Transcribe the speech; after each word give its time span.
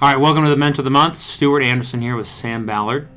All 0.00 0.08
right, 0.08 0.16
welcome 0.18 0.44
to 0.44 0.50
the 0.50 0.56
Mentor 0.56 0.80
of 0.80 0.84
the 0.84 0.90
Month. 0.90 1.16
Stuart 1.18 1.60
Anderson 1.62 2.00
here 2.00 2.16
with 2.16 2.26
Sam 2.26 2.64
Ballard. 2.64 3.08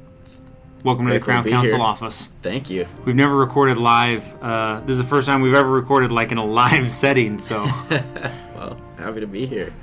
Welcome 0.84 1.06
to 1.06 1.14
the 1.14 1.20
Grateful 1.20 1.44
to 1.44 1.50
Crown 1.50 1.62
Council 1.62 1.78
here. 1.78 1.86
office. 1.86 2.30
Thank 2.42 2.70
you. 2.70 2.86
We've 3.06 3.16
never 3.16 3.38
recorded 3.38 3.78
live. 3.78 4.36
Uh, 4.44 4.82
this 4.82 4.92
is 4.92 4.98
the 4.98 5.06
first 5.06 5.26
time 5.28 5.42
we've 5.42 5.54
ever 5.54 5.72
recorded 5.72 6.12
like 6.12 6.34
in 6.34 6.38
a 6.38 6.44
live 6.62 6.92
setting, 6.92 7.38
so 7.40 7.64
Well, 8.56 8.78
happy 8.98 9.22
to 9.22 9.28
be 9.28 9.46
here. 9.46 9.74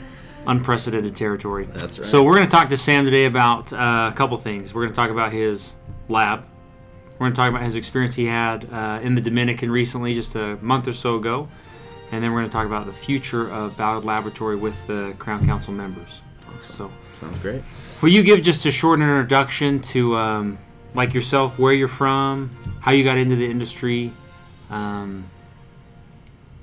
unprecedented 0.46 1.16
territory. 1.16 1.66
That's 1.72 1.98
right. 1.98 2.04
So 2.06 2.22
we're 2.22 2.36
going 2.36 2.46
to 2.46 2.54
talk 2.54 2.68
to 2.68 2.76
Sam 2.76 3.06
today 3.06 3.24
about 3.24 3.72
uh, 3.72 4.10
a 4.12 4.14
couple 4.14 4.36
things. 4.36 4.74
We're 4.74 4.82
going 4.82 4.92
to 4.92 4.96
talk 4.96 5.10
about 5.10 5.32
his 5.32 5.74
lab. 6.10 6.44
We're 7.12 7.26
going 7.26 7.32
to 7.32 7.36
talk 7.36 7.48
about 7.48 7.62
his 7.62 7.76
experience 7.76 8.14
he 8.14 8.26
had 8.26 8.70
uh, 8.70 9.00
in 9.02 9.14
the 9.14 9.20
Dominican 9.22 9.70
recently, 9.70 10.12
just 10.12 10.34
a 10.34 10.58
month 10.60 10.86
or 10.86 10.92
so 10.92 11.16
ago, 11.16 11.48
and 12.12 12.22
then 12.22 12.30
we're 12.32 12.40
going 12.40 12.50
to 12.50 12.52
talk 12.52 12.66
about 12.66 12.84
the 12.84 12.92
future 12.92 13.50
of 13.50 13.74
Ballard 13.78 14.04
Laboratory 14.04 14.56
with 14.56 14.74
the 14.86 15.14
Crown 15.18 15.46
Council 15.46 15.72
members. 15.72 16.20
So. 16.60 16.90
Sounds 17.14 17.38
great. 17.40 17.62
Will 18.00 18.08
you 18.08 18.22
give 18.22 18.40
just 18.42 18.64
a 18.64 18.70
short 18.70 19.00
introduction 19.00 19.80
to, 19.82 20.16
um, 20.16 20.58
like 20.94 21.12
yourself, 21.12 21.58
where 21.58 21.72
you're 21.72 21.86
from, 21.88 22.50
how 22.80 22.92
you 22.92 23.04
got 23.04 23.18
into 23.18 23.36
the 23.36 23.46
industry, 23.46 24.12
um, 24.70 25.24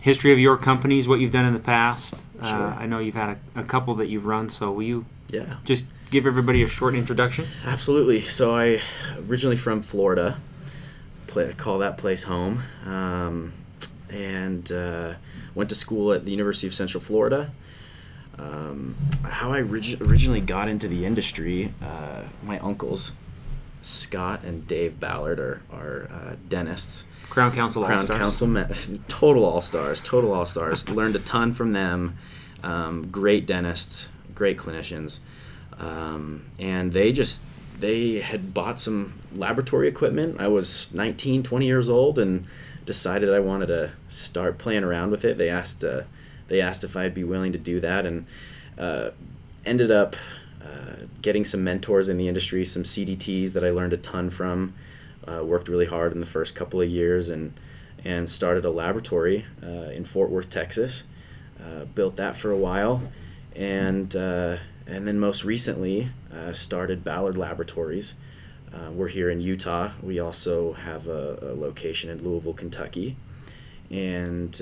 history 0.01 0.31
of 0.31 0.39
your 0.39 0.57
companies, 0.57 1.07
what 1.07 1.19
you've 1.19 1.31
done 1.31 1.45
in 1.45 1.53
the 1.53 1.59
past? 1.59 2.25
Sure. 2.41 2.45
Uh, 2.47 2.75
I 2.75 2.85
know 2.87 2.99
you've 2.99 3.13
had 3.15 3.37
a, 3.55 3.59
a 3.61 3.63
couple 3.63 3.93
that 3.95 4.07
you've 4.07 4.25
run, 4.25 4.49
so 4.49 4.71
will 4.71 4.83
you 4.83 5.05
Yeah, 5.29 5.57
just 5.63 5.85
give 6.09 6.25
everybody 6.25 6.63
a 6.63 6.67
short 6.67 6.95
introduction? 6.95 7.45
absolutely. 7.65 8.21
So 8.21 8.55
I 8.55 8.81
originally 9.27 9.57
from 9.57 9.81
Florida. 9.81 10.39
Play, 11.27 11.53
call 11.53 11.77
that 11.79 11.97
place 11.97 12.23
home. 12.23 12.63
Um, 12.85 13.53
and 14.09 14.71
uh, 14.71 15.15
went 15.53 15.69
to 15.69 15.75
school 15.75 16.13
at 16.13 16.23
the 16.25 16.31
University 16.31 16.65
of 16.65 16.73
Central 16.73 17.01
Florida. 17.01 17.51
Um, 18.39 18.95
how 19.23 19.51
I 19.51 19.61
orig- 19.61 20.01
originally 20.01 20.41
got 20.41 20.67
into 20.67 20.87
the 20.87 21.05
industry, 21.05 21.73
uh, 21.81 22.23
my 22.43 22.59
uncles, 22.59 23.11
Scott 23.81 24.43
and 24.43 24.67
Dave 24.67 24.99
Ballard, 24.99 25.39
are, 25.39 25.61
are 25.71 26.09
uh, 26.11 26.35
dentists. 26.47 27.05
Crown 27.29 27.51
Council 27.53 27.83
Crown 27.83 27.99
All-Stars. 27.99 28.19
Council, 28.19 28.47
me- 28.47 28.99
total 29.07 29.43
all 29.43 29.61
stars, 29.61 30.01
total 30.01 30.33
all 30.33 30.45
stars. 30.45 30.87
Learned 30.89 31.15
a 31.15 31.19
ton 31.19 31.53
from 31.53 31.73
them. 31.73 32.17
Um, 32.63 33.09
great 33.11 33.45
dentists, 33.45 34.09
great 34.33 34.57
clinicians, 34.57 35.19
um, 35.79 36.45
and 36.57 36.91
they 36.91 37.11
just 37.11 37.41
they 37.79 38.19
had 38.19 38.53
bought 38.53 38.79
some 38.79 39.13
laboratory 39.35 39.87
equipment. 39.87 40.41
I 40.41 40.47
was 40.47 40.91
19, 40.93 41.43
20 41.43 41.65
years 41.67 41.87
old, 41.89 42.17
and 42.17 42.45
decided 42.85 43.31
I 43.31 43.39
wanted 43.39 43.67
to 43.67 43.91
start 44.07 44.57
playing 44.57 44.83
around 44.83 45.11
with 45.11 45.23
it. 45.23 45.37
They 45.37 45.49
asked 45.49 45.83
uh, 45.83 46.03
they 46.47 46.61
asked 46.61 46.83
if 46.83 46.95
I'd 46.95 47.13
be 47.13 47.23
willing 47.23 47.51
to 47.51 47.57
do 47.57 47.79
that, 47.79 48.05
and 48.05 48.25
uh, 48.77 49.09
ended 49.65 49.91
up 49.91 50.15
uh, 50.63 51.05
getting 51.21 51.45
some 51.45 51.63
mentors 51.63 52.09
in 52.09 52.17
the 52.17 52.27
industry, 52.27 52.65
some 52.65 52.83
CDTs 52.83 53.53
that 53.53 53.63
I 53.63 53.69
learned 53.69 53.93
a 53.93 53.97
ton 53.97 54.29
from. 54.29 54.73
Uh, 55.27 55.43
worked 55.43 55.67
really 55.67 55.85
hard 55.85 56.13
in 56.13 56.21
the 56.21 56.25
first 56.25 56.55
couple 56.55 56.81
of 56.81 56.89
years, 56.89 57.29
and 57.29 57.53
and 58.05 58.29
started 58.29 58.63
a 58.63 58.69
laboratory 58.69 59.45
uh, 59.61 59.89
in 59.91 60.05
Fort 60.05 60.29
Worth, 60.29 60.49
Texas. 60.49 61.03
Uh, 61.61 61.85
built 61.85 62.15
that 62.15 62.37
for 62.37 62.51
a 62.51 62.57
while, 62.57 63.01
and 63.55 64.15
uh, 64.15 64.57
and 64.85 65.07
then 65.07 65.19
most 65.19 65.43
recently 65.43 66.09
started 66.53 67.03
Ballard 67.03 67.37
Laboratories. 67.37 68.15
We're 68.91 69.07
here 69.07 69.29
in 69.29 69.41
Utah. 69.41 69.91
We 70.01 70.19
also 70.19 70.73
have 70.73 71.07
a, 71.07 71.39
a 71.41 71.53
location 71.55 72.09
in 72.09 72.23
Louisville, 72.23 72.53
Kentucky, 72.53 73.17
and 73.91 74.55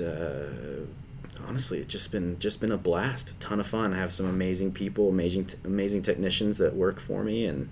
honestly, 1.46 1.78
it's 1.78 1.92
just 1.92 2.12
been 2.12 2.38
just 2.38 2.60
been 2.60 2.72
a 2.72 2.76
blast. 2.78 3.30
A 3.30 3.34
ton 3.34 3.60
of 3.60 3.66
fun. 3.66 3.92
I 3.92 3.98
have 3.98 4.12
some 4.12 4.26
amazing 4.28 4.72
people, 4.72 5.08
amazing 5.08 5.50
amazing 5.64 6.02
technicians 6.02 6.58
that 6.58 6.74
work 6.74 7.00
for 7.00 7.22
me, 7.24 7.46
and 7.46 7.68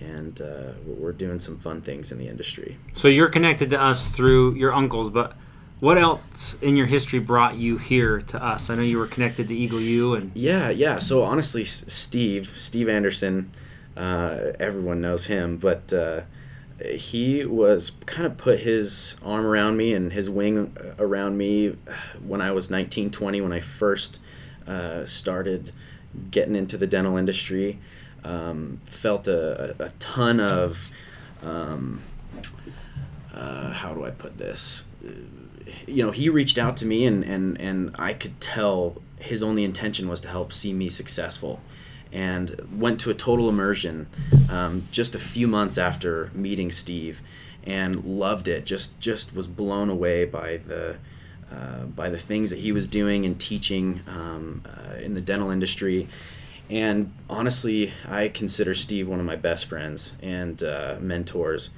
and 0.00 0.40
uh, 0.40 0.72
we're 0.86 1.12
doing 1.12 1.38
some 1.38 1.58
fun 1.58 1.80
things 1.80 2.12
in 2.12 2.18
the 2.18 2.28
industry. 2.28 2.78
So 2.94 3.08
you're 3.08 3.28
connected 3.28 3.70
to 3.70 3.80
us 3.80 4.08
through 4.10 4.54
your 4.54 4.72
uncles, 4.72 5.10
but 5.10 5.36
what 5.80 5.98
else 5.98 6.56
in 6.62 6.76
your 6.76 6.86
history 6.86 7.18
brought 7.18 7.56
you 7.56 7.76
here 7.78 8.20
to 8.20 8.42
us? 8.42 8.70
I 8.70 8.74
know 8.76 8.82
you 8.82 8.98
were 8.98 9.06
connected 9.06 9.48
to 9.48 9.56
Eagle 9.56 9.80
U, 9.80 10.14
and 10.14 10.32
Yeah, 10.34 10.70
yeah. 10.70 10.98
So 10.98 11.22
honestly, 11.22 11.62
S- 11.62 11.84
Steve, 11.88 12.52
Steve 12.56 12.88
Anderson, 12.88 13.50
uh, 13.96 14.52
everyone 14.60 15.00
knows 15.00 15.26
him, 15.26 15.56
but 15.56 15.92
uh, 15.92 16.22
he 16.84 17.44
was 17.44 17.92
kind 18.04 18.26
of 18.26 18.36
put 18.36 18.60
his 18.60 19.16
arm 19.24 19.46
around 19.46 19.76
me 19.76 19.94
and 19.94 20.12
his 20.12 20.28
wing 20.28 20.76
uh, 20.78 20.94
around 20.98 21.36
me 21.36 21.76
when 22.24 22.40
I 22.40 22.50
was 22.52 22.70
19, 22.70 23.10
20, 23.10 23.40
when 23.40 23.52
I 23.52 23.60
first 23.60 24.18
uh, 24.66 25.04
started 25.06 25.72
getting 26.30 26.56
into 26.56 26.76
the 26.76 26.86
dental 26.86 27.16
industry. 27.16 27.78
Um, 28.24 28.80
felt 28.86 29.28
a, 29.28 29.76
a, 29.78 29.90
ton 30.00 30.40
of, 30.40 30.90
um, 31.44 32.02
uh, 33.32 33.70
how 33.72 33.94
do 33.94 34.04
I 34.04 34.10
put 34.10 34.36
this? 34.36 34.82
you 35.86 36.04
know, 36.04 36.10
he 36.10 36.28
reached 36.28 36.58
out 36.58 36.76
to 36.78 36.86
me 36.86 37.04
and, 37.06 37.24
and, 37.24 37.60
and 37.60 37.94
I 37.98 38.12
could 38.14 38.40
tell 38.40 39.00
his 39.18 39.42
only 39.42 39.64
intention 39.64 40.08
was 40.08 40.20
to 40.20 40.28
help 40.28 40.52
see 40.52 40.72
me 40.72 40.88
successful. 40.88 41.60
And 42.16 42.66
went 42.72 42.98
to 43.00 43.10
a 43.10 43.14
total 43.14 43.48
immersion 43.50 44.06
um, 44.50 44.84
just 44.90 45.14
a 45.14 45.18
few 45.18 45.46
months 45.46 45.76
after 45.76 46.30
meeting 46.32 46.70
Steve 46.70 47.20
and 47.62 48.04
loved 48.04 48.48
it. 48.48 48.64
Just 48.64 48.98
just 49.00 49.34
was 49.34 49.46
blown 49.46 49.90
away 49.90 50.24
by 50.24 50.56
the 50.56 50.96
uh, 51.52 51.84
by 51.84 52.08
the 52.08 52.18
things 52.18 52.50
that 52.50 52.60
he 52.60 52.72
was 52.72 52.86
doing 52.86 53.26
and 53.26 53.38
teaching 53.38 54.00
um, 54.08 54.62
uh, 54.64 54.94
in 54.96 55.14
the 55.14 55.20
dental 55.20 55.50
industry. 55.50 56.08
And 56.68 57.12
honestly, 57.28 57.92
I 58.08 58.28
consider 58.28 58.74
Steve 58.74 59.08
one 59.08 59.20
of 59.20 59.26
my 59.26 59.36
best 59.36 59.66
friends 59.66 60.14
and 60.22 60.62
uh, 60.62 60.96
mentors. 61.00 61.70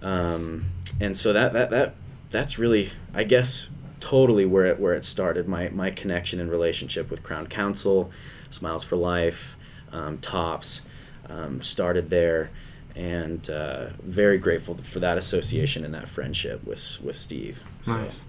Um, 0.00 0.64
and 1.00 1.16
so 1.16 1.32
that, 1.32 1.52
that, 1.52 1.70
that 1.70 1.94
that's 2.30 2.58
really, 2.58 2.90
I 3.14 3.24
guess, 3.24 3.70
totally 4.00 4.44
where 4.44 4.66
it 4.66 4.80
where 4.80 4.94
it 4.94 5.04
started. 5.04 5.46
My 5.46 5.68
my 5.68 5.90
connection 5.90 6.40
and 6.40 6.50
relationship 6.50 7.10
with 7.10 7.22
Crown 7.22 7.46
Council, 7.46 8.10
Smiles 8.50 8.82
for 8.82 8.96
Life, 8.96 9.56
um, 9.92 10.18
Tops, 10.18 10.82
um, 11.28 11.62
started 11.62 12.10
there, 12.10 12.50
and 12.96 13.48
uh, 13.50 13.86
very 14.02 14.38
grateful 14.38 14.74
for 14.76 14.98
that 15.00 15.16
association 15.18 15.84
and 15.84 15.94
that 15.94 16.08
friendship 16.08 16.64
with 16.64 16.98
with 17.02 17.16
Steve. 17.18 17.62
So, 17.82 17.94
Nice. 17.96 18.22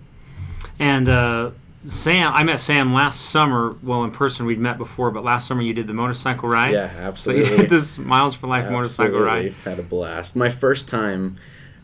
And 0.79 1.09
uh, 1.09 1.51
Sam, 1.85 2.31
I 2.33 2.43
met 2.43 2.59
Sam 2.59 2.93
last 2.93 3.21
summer. 3.29 3.75
Well, 3.83 4.03
in 4.05 4.11
person 4.11 4.45
we'd 4.45 4.59
met 4.59 4.77
before, 4.77 5.11
but 5.11 5.23
last 5.23 5.47
summer 5.47 5.61
you 5.61 5.73
did 5.73 5.87
the 5.87 5.93
motorcycle 5.93 6.47
ride. 6.49 6.71
Yeah, 6.71 6.89
So 7.15 7.31
you 7.31 7.39
absolutely. 7.41 7.57
did 7.57 7.69
this 7.69 7.97
Miles 7.97 8.33
for 8.35 8.47
Life 8.47 8.69
motorcycle 8.71 9.15
Absolutely. 9.17 9.49
ride. 9.49 9.53
Had 9.65 9.79
a 9.79 9.83
blast. 9.83 10.35
My 10.35 10.49
first 10.49 10.87
time. 10.87 11.37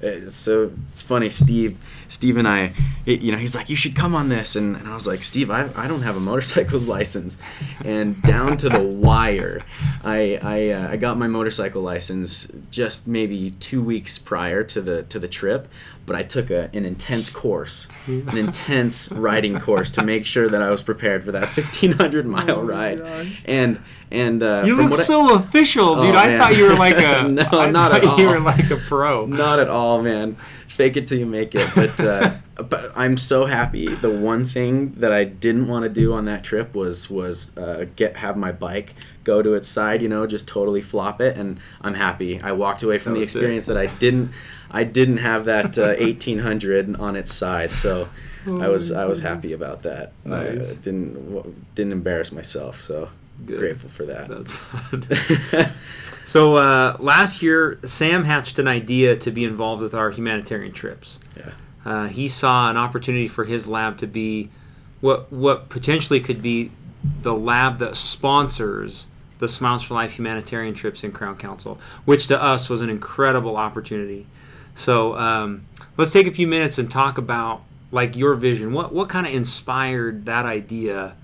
Uh, 0.03 0.29
So 0.29 0.71
it's 0.89 1.01
funny, 1.01 1.29
Steve. 1.29 1.77
Steve 2.07 2.37
and 2.37 2.47
I, 2.47 2.71
you 3.05 3.31
know, 3.31 3.37
he's 3.37 3.55
like, 3.55 3.69
"You 3.69 3.75
should 3.75 3.95
come 3.95 4.15
on 4.15 4.29
this," 4.29 4.55
and, 4.55 4.75
and 4.75 4.87
I 4.87 4.93
was 4.93 5.05
like, 5.05 5.21
"Steve, 5.21 5.51
I, 5.51 5.69
I 5.75 5.87
don't 5.87 6.01
have 6.01 6.17
a 6.17 6.19
motorcycles 6.19 6.87
license," 6.97 7.37
and 7.85 8.21
down 8.23 8.57
to 8.57 8.69
the 8.69 8.81
wire, 8.81 9.63
I 10.03 10.39
I, 10.41 10.69
uh, 10.69 10.91
I 10.91 10.97
got 10.97 11.17
my 11.17 11.27
motorcycle 11.27 11.81
license 11.81 12.47
just 12.71 13.07
maybe 13.07 13.51
two 13.51 13.83
weeks 13.83 14.17
prior 14.17 14.63
to 14.63 14.81
the 14.81 15.03
to 15.03 15.19
the 15.19 15.27
trip, 15.27 15.67
but 16.05 16.15
I 16.15 16.23
took 16.23 16.49
a, 16.49 16.69
an 16.73 16.85
intense 16.85 17.29
course, 17.29 17.87
an 18.07 18.37
intense 18.45 19.11
riding 19.11 19.59
course 19.59 19.91
to 19.91 20.03
make 20.03 20.25
sure 20.25 20.49
that 20.49 20.61
I 20.61 20.71
was 20.71 20.81
prepared 20.81 21.23
for 21.23 21.31
that 21.33 21.43
1500 21.43 22.25
mile 22.25 22.49
Oh 22.49 22.63
ride, 22.63 22.99
and 23.45 23.79
and 24.11 24.41
uh, 24.41 24.63
You 24.65 24.75
look 24.75 24.91
what 24.91 24.99
I- 24.99 25.03
so 25.03 25.35
official, 25.35 26.01
dude. 26.01 26.15
Oh, 26.15 26.17
I 26.17 26.27
man. 26.27 26.39
thought 26.39 26.57
you 26.57 26.63
were 26.65 26.75
like 26.75 26.97
a 26.97 27.27
No, 27.27 27.43
I 27.53 27.69
not 27.71 27.91
at 27.93 28.03
thought 28.03 28.19
You 28.19 28.27
were 28.27 28.39
like 28.39 28.69
a 28.71 28.77
pro. 28.77 29.25
Not 29.25 29.59
at 29.59 29.67
all, 29.69 30.01
man. 30.01 30.37
Fake 30.67 30.97
it 30.97 31.07
till 31.07 31.17
you 31.19 31.25
make 31.25 31.55
it. 31.55 31.67
But 31.75 31.99
uh, 31.99 32.31
but 32.55 32.91
I'm 32.95 33.17
so 33.17 33.45
happy. 33.45 33.87
The 33.93 34.09
one 34.11 34.45
thing 34.45 34.93
that 34.93 35.11
I 35.11 35.23
didn't 35.25 35.67
want 35.67 35.83
to 35.83 35.89
do 35.89 36.13
on 36.13 36.25
that 36.25 36.43
trip 36.43 36.73
was 36.73 37.09
was 37.09 37.55
uh, 37.57 37.85
get 37.95 38.17
have 38.17 38.37
my 38.37 38.51
bike 38.51 38.93
go 39.23 39.41
to 39.41 39.53
its 39.53 39.67
side. 39.69 40.01
You 40.01 40.09
know, 40.09 40.25
just 40.25 40.47
totally 40.47 40.81
flop 40.81 41.21
it. 41.21 41.37
And 41.37 41.59
I'm 41.81 41.95
happy. 41.95 42.39
I 42.41 42.51
walked 42.53 42.81
away 42.83 42.97
from 42.97 43.13
That 43.13 43.19
the 43.19 43.21
was 43.21 43.35
it. 43.35 43.39
experience 43.39 43.65
that 43.65 43.77
I 43.77 43.87
didn't. 43.87 44.31
I 44.71 44.83
didn't 44.83 45.17
have 45.17 45.45
that 45.45 45.77
uh, 45.79 45.95
1800 45.99 46.95
on 46.99 47.15
its 47.15 47.33
side. 47.33 47.73
So 47.73 48.07
I 48.47 48.67
was 48.69 48.91
I 48.91 49.05
was 49.05 49.19
happy 49.19 49.51
about 49.53 49.81
that. 49.83 50.13
I 50.25 50.29
uh, 50.31 50.73
didn't 50.81 51.13
w- 51.33 51.55
didn't 51.75 51.91
embarrass 51.91 52.31
myself. 52.31 52.79
So 52.79 53.09
Good. 53.45 53.59
grateful 53.59 53.89
for 53.89 54.05
that. 54.05 54.27
That's 54.27 55.71
so 56.25 56.55
uh, 56.55 56.97
last 56.99 57.41
year, 57.41 57.79
Sam 57.85 58.25
hatched 58.25 58.59
an 58.59 58.67
idea 58.67 59.15
to 59.17 59.31
be 59.31 59.45
involved 59.45 59.81
with 59.81 59.93
our 59.93 60.11
humanitarian 60.11 60.73
trips. 60.73 61.19
yeah. 61.37 61.51
Uh, 61.85 62.07
he 62.07 62.27
saw 62.27 62.69
an 62.69 62.75
opportunity 62.75 63.27
for 63.27 63.45
his 63.45 63.67
lab 63.67 63.97
to 63.99 64.07
be 64.07 64.49
what 65.01 65.31
what 65.31 65.69
potentially 65.69 66.19
could 66.19 66.41
be 66.41 66.71
the 67.21 67.33
lab 67.33 67.79
that 67.79 67.95
sponsors 67.95 69.07
the 69.39 69.47
Smiles 69.47 69.83
for 69.83 69.93
Life 69.93 70.17
humanitarian 70.17 70.75
trips 70.75 71.03
in 71.03 71.13
Crown 71.13 71.37
Council, 71.37 71.79
which 72.05 72.27
to 72.27 72.41
us 72.41 72.69
was 72.69 72.81
an 72.81 72.89
incredible 72.89 73.55
opportunity. 73.55 74.27
So 74.75 75.17
um, 75.17 75.65
let's 75.97 76.11
take 76.11 76.27
a 76.27 76.31
few 76.31 76.47
minutes 76.47 76.77
and 76.77 76.91
talk 76.91 77.17
about 77.17 77.61
like 77.91 78.15
your 78.15 78.35
vision. 78.35 78.73
What 78.73 78.93
what 78.93 79.09
kind 79.09 79.25
of 79.25 79.33
inspired 79.33 80.25
that 80.25 80.45
idea 80.45 81.15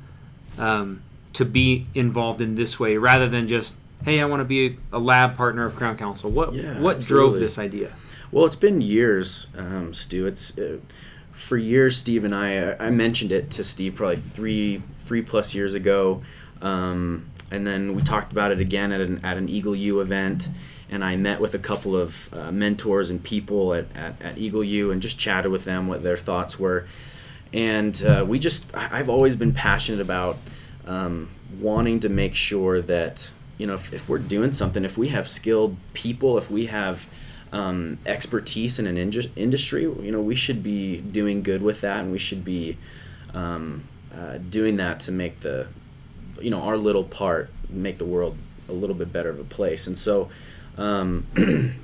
um, 0.58 1.04
to 1.36 1.46
be 1.46 1.86
involved 1.94 2.42
in 2.42 2.56
this 2.56 2.80
way 2.80 2.96
rather 2.96 3.28
than 3.30 3.48
just 3.48 3.76
hey 4.04 4.22
I 4.22 4.26
want 4.26 4.42
to 4.42 4.46
be 4.46 4.78
a 4.92 5.00
lab 5.00 5.36
partner 5.36 5.66
of 5.66 5.76
Crown 5.76 5.98
Council? 5.98 6.30
What 6.32 6.54
Yeah, 6.54 6.80
what 6.82 6.98
absolutely. 6.98 7.06
drove 7.06 7.40
this 7.40 7.58
idea? 7.58 7.92
Well, 8.32 8.46
it's 8.46 8.56
been 8.56 8.82
years, 8.82 9.48
um, 9.58 9.94
Stu. 9.94 10.28
It's 10.28 10.58
uh, 10.58 10.80
for 11.32 11.58
years. 11.58 11.96
Steve 11.98 12.24
and 12.24 12.34
I. 12.34 12.74
I 12.80 12.90
mentioned 12.90 13.32
it 13.32 13.52
to 13.52 13.64
Steve 13.64 13.96
probably 13.96 14.18
three 14.18 14.82
three 15.02 15.22
plus 15.22 15.54
years 15.56 15.74
ago, 15.74 16.22
um, 16.62 17.30
and 17.52 17.66
then 17.66 17.96
we 17.96 18.02
talked 18.02 18.32
about 18.32 18.52
it 18.52 18.60
again 18.60 18.92
at 18.92 19.02
an 19.02 19.24
at 19.24 19.38
an 19.38 19.48
Eagle 19.50 19.76
U 19.76 20.02
event. 20.02 20.50
And 20.88 21.04
I 21.04 21.16
met 21.16 21.42
with 21.42 21.56
a 21.56 21.60
couple 21.60 21.96
of 21.96 22.30
uh, 22.32 22.52
mentors 22.52 23.10
and 23.10 23.22
people 23.24 23.74
at, 23.74 23.86
at, 23.96 24.22
at 24.22 24.38
Eagle 24.38 24.64
U 24.64 24.92
and 24.92 25.02
just 25.02 25.18
chatted 25.18 25.52
with 25.52 25.66
them 25.66 25.88
what 25.88 26.04
their 26.04 26.16
thoughts 26.16 26.60
were. 26.60 26.86
And 27.54 28.02
uh, 28.04 28.24
we 28.28 28.38
just, 28.38 28.66
I've 28.76 29.10
always 29.10 29.36
been 29.36 29.52
passionate 29.52 30.00
about 30.00 30.38
um, 30.86 31.30
wanting 31.60 32.00
to 32.02 32.10
make 32.10 32.36
sure 32.36 32.82
that, 32.82 33.32
you 33.58 33.68
know, 33.68 33.74
if, 33.74 33.94
if 33.94 34.10
we're 34.10 34.20
doing 34.20 34.52
something, 34.52 34.86
if 34.86 34.98
we 34.98 35.10
have 35.10 35.28
skilled 35.28 35.78
people, 35.94 36.38
if 36.38 36.50
we 36.50 36.68
have 36.68 37.10
um, 37.52 37.98
expertise 38.06 38.80
in 38.80 38.88
an 38.88 38.98
indus- 38.98 39.28
industry, 39.36 39.84
you 39.84 40.12
know, 40.12 40.22
we 40.22 40.36
should 40.36 40.62
be 40.62 41.02
doing 41.02 41.42
good 41.42 41.62
with 41.62 41.82
that, 41.82 42.02
and 42.02 42.12
we 42.12 42.20
should 42.20 42.44
be 42.44 42.78
um, 43.34 43.84
uh, 44.14 44.38
doing 44.38 44.78
that 44.78 45.00
to 45.02 45.12
make 45.12 45.40
the, 45.42 45.68
you 46.40 46.50
know, 46.50 46.62
our 46.62 46.78
little 46.78 47.04
part 47.04 47.50
make 47.70 47.98
the 47.98 48.06
world 48.06 48.38
a 48.68 48.74
little 48.74 48.96
bit 48.96 49.12
better 49.12 49.30
of 49.30 49.40
a 49.40 49.44
place. 49.44 49.88
And 49.88 49.98
so, 49.98 50.30
um, 50.78 51.26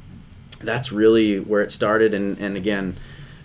that's 0.61 0.91
really 0.91 1.39
where 1.39 1.61
it 1.61 1.71
started. 1.71 2.13
And 2.13 2.37
and 2.39 2.57
again, 2.57 2.95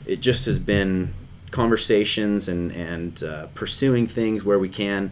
it 0.07 0.21
just 0.21 0.47
has 0.47 0.59
been 0.59 1.15
conversations 1.51 2.49
and 2.49 2.73
and 2.73 3.23
uh, 3.23 3.47
pursuing 3.55 4.07
things 4.07 4.45
where 4.45 4.59
we 4.59 4.69
can. 4.69 5.11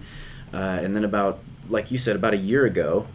Uh, 0.55 0.79
and 0.83 0.95
then 0.95 1.05
about 1.05 1.41
like 1.69 1.91
you 1.91 1.99
said, 1.99 2.15
about 2.17 2.35
a 2.35 2.39
year 2.39 2.65
ago, 2.65 3.06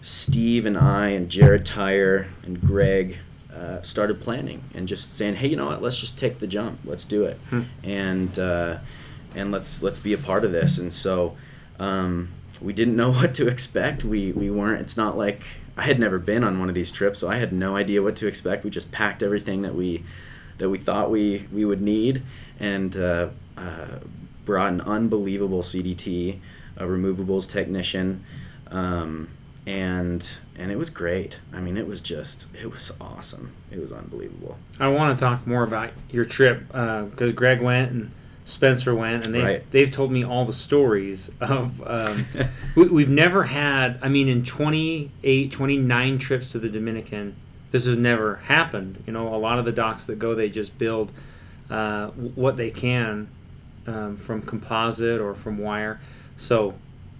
Steve 0.00 0.64
and 0.64 0.78
I 0.78 1.08
and 1.08 1.28
Jared 1.28 1.66
Tyre 1.66 2.28
and 2.44 2.60
Greg 2.60 3.18
uh, 3.54 3.82
started 3.82 4.20
planning 4.20 4.62
and 4.74 4.86
just 4.86 5.12
saying, 5.12 5.36
hey, 5.36 5.48
you 5.48 5.56
know 5.56 5.66
what? 5.66 5.82
Let's 5.82 5.98
just 5.98 6.16
take 6.16 6.38
the 6.38 6.46
jump. 6.46 6.78
Let's 6.84 7.04
do 7.04 7.24
it, 7.24 7.38
and 7.82 8.38
uh, 8.38 8.78
and 9.34 9.50
let's 9.50 9.82
let's 9.82 9.98
be 9.98 10.12
a 10.12 10.18
part 10.18 10.44
of 10.44 10.52
this. 10.52 10.78
And 10.78 10.92
so 10.92 11.36
um, 11.78 12.28
we 12.62 12.72
didn't 12.72 12.96
know 12.96 13.12
what 13.18 13.34
to 13.34 13.48
expect. 13.48 14.04
We 14.04 14.32
we 14.32 14.50
weren't. 14.50 14.80
It's 14.80 14.96
not 14.96 15.16
like 15.16 15.44
I 15.76 15.82
had 15.82 15.98
never 15.98 16.18
been 16.18 16.44
on 16.44 16.58
one 16.58 16.68
of 16.68 16.74
these 16.74 16.92
trips, 16.92 17.18
so 17.20 17.28
I 17.28 17.36
had 17.36 17.52
no 17.52 17.76
idea 17.76 18.02
what 18.02 18.16
to 18.16 18.26
expect. 18.26 18.64
We 18.64 18.70
just 18.70 18.90
packed 18.92 19.22
everything 19.22 19.62
that 19.62 19.74
we 19.74 20.04
that 20.58 20.70
we 20.70 20.78
thought 20.78 21.10
we 21.10 21.46
we 21.52 21.64
would 21.64 21.82
need 21.82 22.22
and 22.60 22.96
uh, 22.96 23.28
uh, 23.56 23.98
brought 24.44 24.72
an 24.72 24.80
unbelievable 24.82 25.62
CDT, 25.62 26.38
a 26.78 26.84
removables 26.84 27.48
technician. 27.50 28.24
Um, 28.70 29.28
and 29.66 30.36
and 30.56 30.72
it 30.72 30.76
was 30.78 30.88
great. 30.88 31.40
I 31.52 31.60
mean, 31.60 31.76
it 31.76 31.86
was 31.86 32.00
just 32.00 32.46
it 32.58 32.70
was 32.70 32.90
awesome. 33.00 33.52
It 33.70 33.78
was 33.80 33.92
unbelievable. 33.92 34.56
I 34.80 34.88
want 34.88 35.18
to 35.18 35.22
talk 35.24 35.46
more 35.46 35.62
about 35.62 35.90
your 36.10 36.24
trip 36.24 36.66
because 36.68 37.32
Greg 37.34 37.60
went 37.60 37.90
and 37.90 38.10
Spencer 38.44 38.94
went, 38.94 39.26
and 39.26 39.34
they've, 39.34 39.44
Right. 39.44 39.70
they've 39.72 39.90
told 39.90 40.10
me 40.10 40.24
all 40.24 40.46
the 40.46 40.54
stories 40.54 41.30
of. 41.40 41.82
Um, 41.86 42.24
we, 42.74 42.84
we've 42.88 43.08
never 43.10 43.42
had, 43.44 43.98
I 44.00 44.08
mean, 44.08 44.26
in 44.26 44.42
28, 44.42 45.52
29 45.52 46.18
trips 46.18 46.52
to 46.52 46.58
the 46.58 46.70
Dominican, 46.70 47.36
this 47.72 47.84
has 47.84 47.98
never 47.98 48.36
happened. 48.36 49.02
You 49.06 49.12
know, 49.12 49.34
a 49.34 49.36
lot 49.36 49.58
of 49.58 49.66
the 49.66 49.72
docs 49.72 50.06
that 50.06 50.18
go, 50.18 50.34
they 50.34 50.48
just 50.48 50.78
build 50.78 51.12
uh, 51.68 52.06
what 52.08 52.56
they 52.56 52.70
can 52.70 53.28
um, 53.86 54.16
from 54.16 54.40
composite 54.40 55.20
or 55.20 55.34
from 55.34 55.58
wire. 55.58 56.00
So 56.38 56.74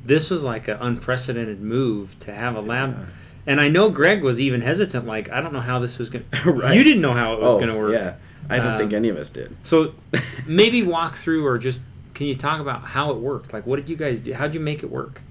this 0.04 0.30
was 0.30 0.42
like 0.42 0.68
an 0.68 0.78
unprecedented 0.80 1.60
move 1.60 2.18
to 2.20 2.32
have 2.32 2.56
a 2.56 2.60
lab. 2.60 2.96
Yeah. 2.96 3.04
And 3.46 3.60
I 3.60 3.68
know 3.68 3.90
Greg 3.90 4.22
was 4.22 4.40
even 4.40 4.60
hesitant, 4.62 5.06
like, 5.06 5.30
I 5.30 5.40
don't 5.40 5.52
know 5.52 5.60
how 5.60 5.78
this 5.78 6.00
is 6.00 6.08
going 6.08 6.24
to. 6.44 6.52
Right. 6.52 6.74
You 6.76 6.82
didn't 6.84 7.02
know 7.02 7.12
how 7.12 7.34
it 7.34 7.40
was 7.40 7.52
oh 7.52 7.54
going 7.56 7.68
to 7.68 7.76
work. 7.76 7.92
yeah, 7.92 8.14
I 8.48 8.56
don't 8.58 8.78
think 8.78 8.92
Um, 8.92 8.96
any 8.96 9.08
of 9.10 9.16
us 9.16 9.28
did. 9.28 9.54
So 9.62 9.92
maybe 10.46 10.82
walk 10.82 11.16
through 11.16 11.44
or 11.46 11.58
just 11.58 11.82
can 12.14 12.26
you 12.26 12.36
talk 12.36 12.60
about 12.60 12.82
how 12.82 13.10
it 13.10 13.18
worked? 13.18 13.52
Like, 13.52 13.66
what 13.66 13.76
did 13.76 13.88
you 13.88 13.96
guys 13.96 14.20
do? 14.20 14.32
How'd 14.34 14.54
you 14.54 14.60
make 14.60 14.82
it 14.82 14.90
work? 14.90 15.22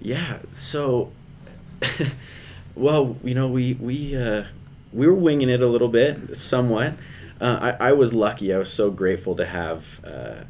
Yeah. 0.00 0.38
So, 0.52 1.12
well, 2.74 3.16
you 3.22 3.34
know, 3.34 3.48
we 3.48 3.74
we 3.74 4.16
uh, 4.16 4.44
we 4.92 5.06
were 5.06 5.14
winging 5.14 5.48
it 5.48 5.62
a 5.62 5.66
little 5.66 5.88
bit, 5.88 6.36
somewhat. 6.36 6.94
Uh, 7.40 7.74
I, 7.80 7.88
I 7.88 7.92
was 7.92 8.12
lucky. 8.12 8.52
I 8.52 8.58
was 8.58 8.72
so 8.72 8.90
grateful 8.90 9.34
to 9.36 9.46
have 9.46 10.00
uh, 10.04 10.08
uh, 10.08 10.42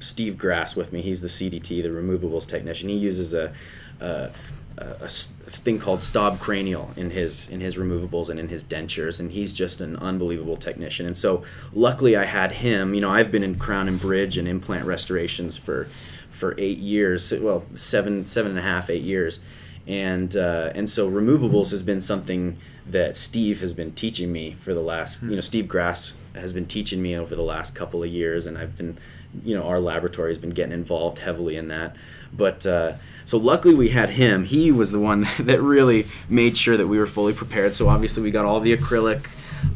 Steve 0.00 0.36
Grass 0.36 0.74
with 0.74 0.92
me. 0.92 1.00
He's 1.00 1.20
the 1.20 1.28
CDT, 1.28 1.82
the 1.82 1.90
removables 1.90 2.46
technician. 2.46 2.88
He 2.88 2.96
uses 2.96 3.32
a 3.34 3.52
a 4.00 5.08
thing 5.08 5.78
called 5.78 6.02
Staub 6.02 6.40
cranial 6.40 6.90
in 6.96 7.10
his 7.10 7.48
in 7.48 7.60
his 7.60 7.76
removables 7.76 8.28
and 8.28 8.40
in 8.40 8.48
his 8.48 8.64
dentures, 8.64 9.20
and 9.20 9.30
he's 9.30 9.52
just 9.52 9.80
an 9.80 9.96
unbelievable 9.96 10.56
technician. 10.56 11.06
And 11.06 11.16
so, 11.16 11.44
luckily, 11.72 12.16
I 12.16 12.24
had 12.24 12.52
him. 12.52 12.94
You 12.94 13.00
know, 13.00 13.10
I've 13.10 13.30
been 13.30 13.44
in 13.44 13.56
crown 13.56 13.86
and 13.86 14.00
bridge 14.00 14.36
and 14.36 14.48
implant 14.48 14.84
restorations 14.84 15.56
for 15.56 15.88
for 16.30 16.54
eight 16.58 16.78
years. 16.78 17.32
Well, 17.32 17.64
seven 17.74 18.26
seven 18.26 18.50
and 18.50 18.58
a 18.58 18.62
half, 18.62 18.90
eight 18.90 19.02
years 19.02 19.40
and 19.86 20.36
uh, 20.36 20.72
and 20.74 20.88
so 20.88 21.10
removables 21.10 21.70
has 21.70 21.82
been 21.82 22.00
something 22.00 22.56
that 22.86 23.16
Steve 23.16 23.60
has 23.60 23.72
been 23.72 23.92
teaching 23.92 24.32
me 24.32 24.52
for 24.52 24.72
the 24.72 24.80
last 24.80 25.22
you 25.22 25.34
know 25.34 25.40
Steve 25.40 25.68
Grass 25.68 26.14
has 26.34 26.52
been 26.52 26.66
teaching 26.66 27.00
me 27.00 27.16
over 27.16 27.34
the 27.34 27.42
last 27.42 27.74
couple 27.74 28.02
of 28.02 28.10
years 28.10 28.46
and 28.46 28.58
I've 28.58 28.76
been 28.76 28.98
you 29.44 29.56
know 29.56 29.64
our 29.64 29.80
laboratory 29.80 30.30
has 30.30 30.38
been 30.38 30.50
getting 30.50 30.72
involved 30.72 31.18
heavily 31.18 31.56
in 31.56 31.68
that 31.68 31.96
but 32.32 32.64
uh, 32.66 32.94
so 33.24 33.36
luckily 33.38 33.74
we 33.74 33.88
had 33.88 34.10
him 34.10 34.44
he 34.44 34.70
was 34.70 34.92
the 34.92 35.00
one 35.00 35.26
that 35.38 35.60
really 35.60 36.06
made 36.28 36.56
sure 36.56 36.76
that 36.76 36.88
we 36.88 36.98
were 36.98 37.06
fully 37.06 37.32
prepared 37.32 37.74
so 37.74 37.88
obviously 37.88 38.22
we 38.22 38.30
got 38.30 38.44
all 38.44 38.60
the 38.60 38.76
acrylic 38.76 39.26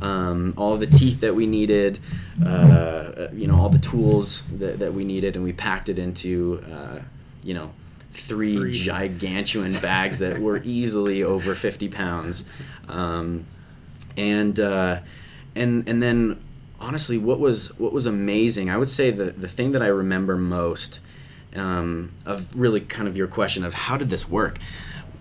um, 0.01 0.55
all 0.57 0.77
the 0.77 0.87
teeth 0.87 1.21
that 1.21 1.35
we 1.35 1.47
needed, 1.47 1.99
uh, 2.45 3.29
you 3.33 3.47
know, 3.47 3.57
all 3.59 3.69
the 3.69 3.79
tools 3.79 4.43
that, 4.59 4.79
that 4.79 4.93
we 4.93 5.05
needed, 5.05 5.37
and 5.37 5.45
we 5.45 5.53
packed 5.53 5.89
it 5.89 5.99
into, 5.99 6.63
uh, 6.71 7.01
you 7.43 7.55
know, 7.55 7.73
three, 8.13 8.57
Three. 8.57 8.73
gigantuan 8.73 9.81
bags 9.83 10.19
that 10.19 10.41
were 10.41 10.61
easily 10.65 11.23
over 11.23 11.55
50 11.55 11.89
pounds. 11.89 12.45
Um, 12.89 13.47
and, 14.17 14.59
uh, 14.59 15.01
and, 15.55 15.89
and 15.89 16.03
then 16.03 16.41
honestly, 16.81 17.19
what 17.19 17.41
was, 17.41 17.77
what 17.79 17.93
was 17.93 18.07
amazing, 18.07 18.71
I 18.71 18.77
would 18.77 18.89
say 18.91 19.11
the, 19.11 19.27
the 19.27 19.49
thing 19.49 19.73
that 19.73 19.83
I 19.83 19.87
remember 19.89 20.37
most 20.37 21.01
um, 21.57 22.13
of 22.25 22.49
really 22.59 22.81
kind 22.81 23.09
of 23.09 23.17
your 23.17 23.27
question 23.27 23.65
of 23.65 23.75
how 23.75 23.97
did 23.97 24.11
this 24.11 24.29
work? 24.29 24.59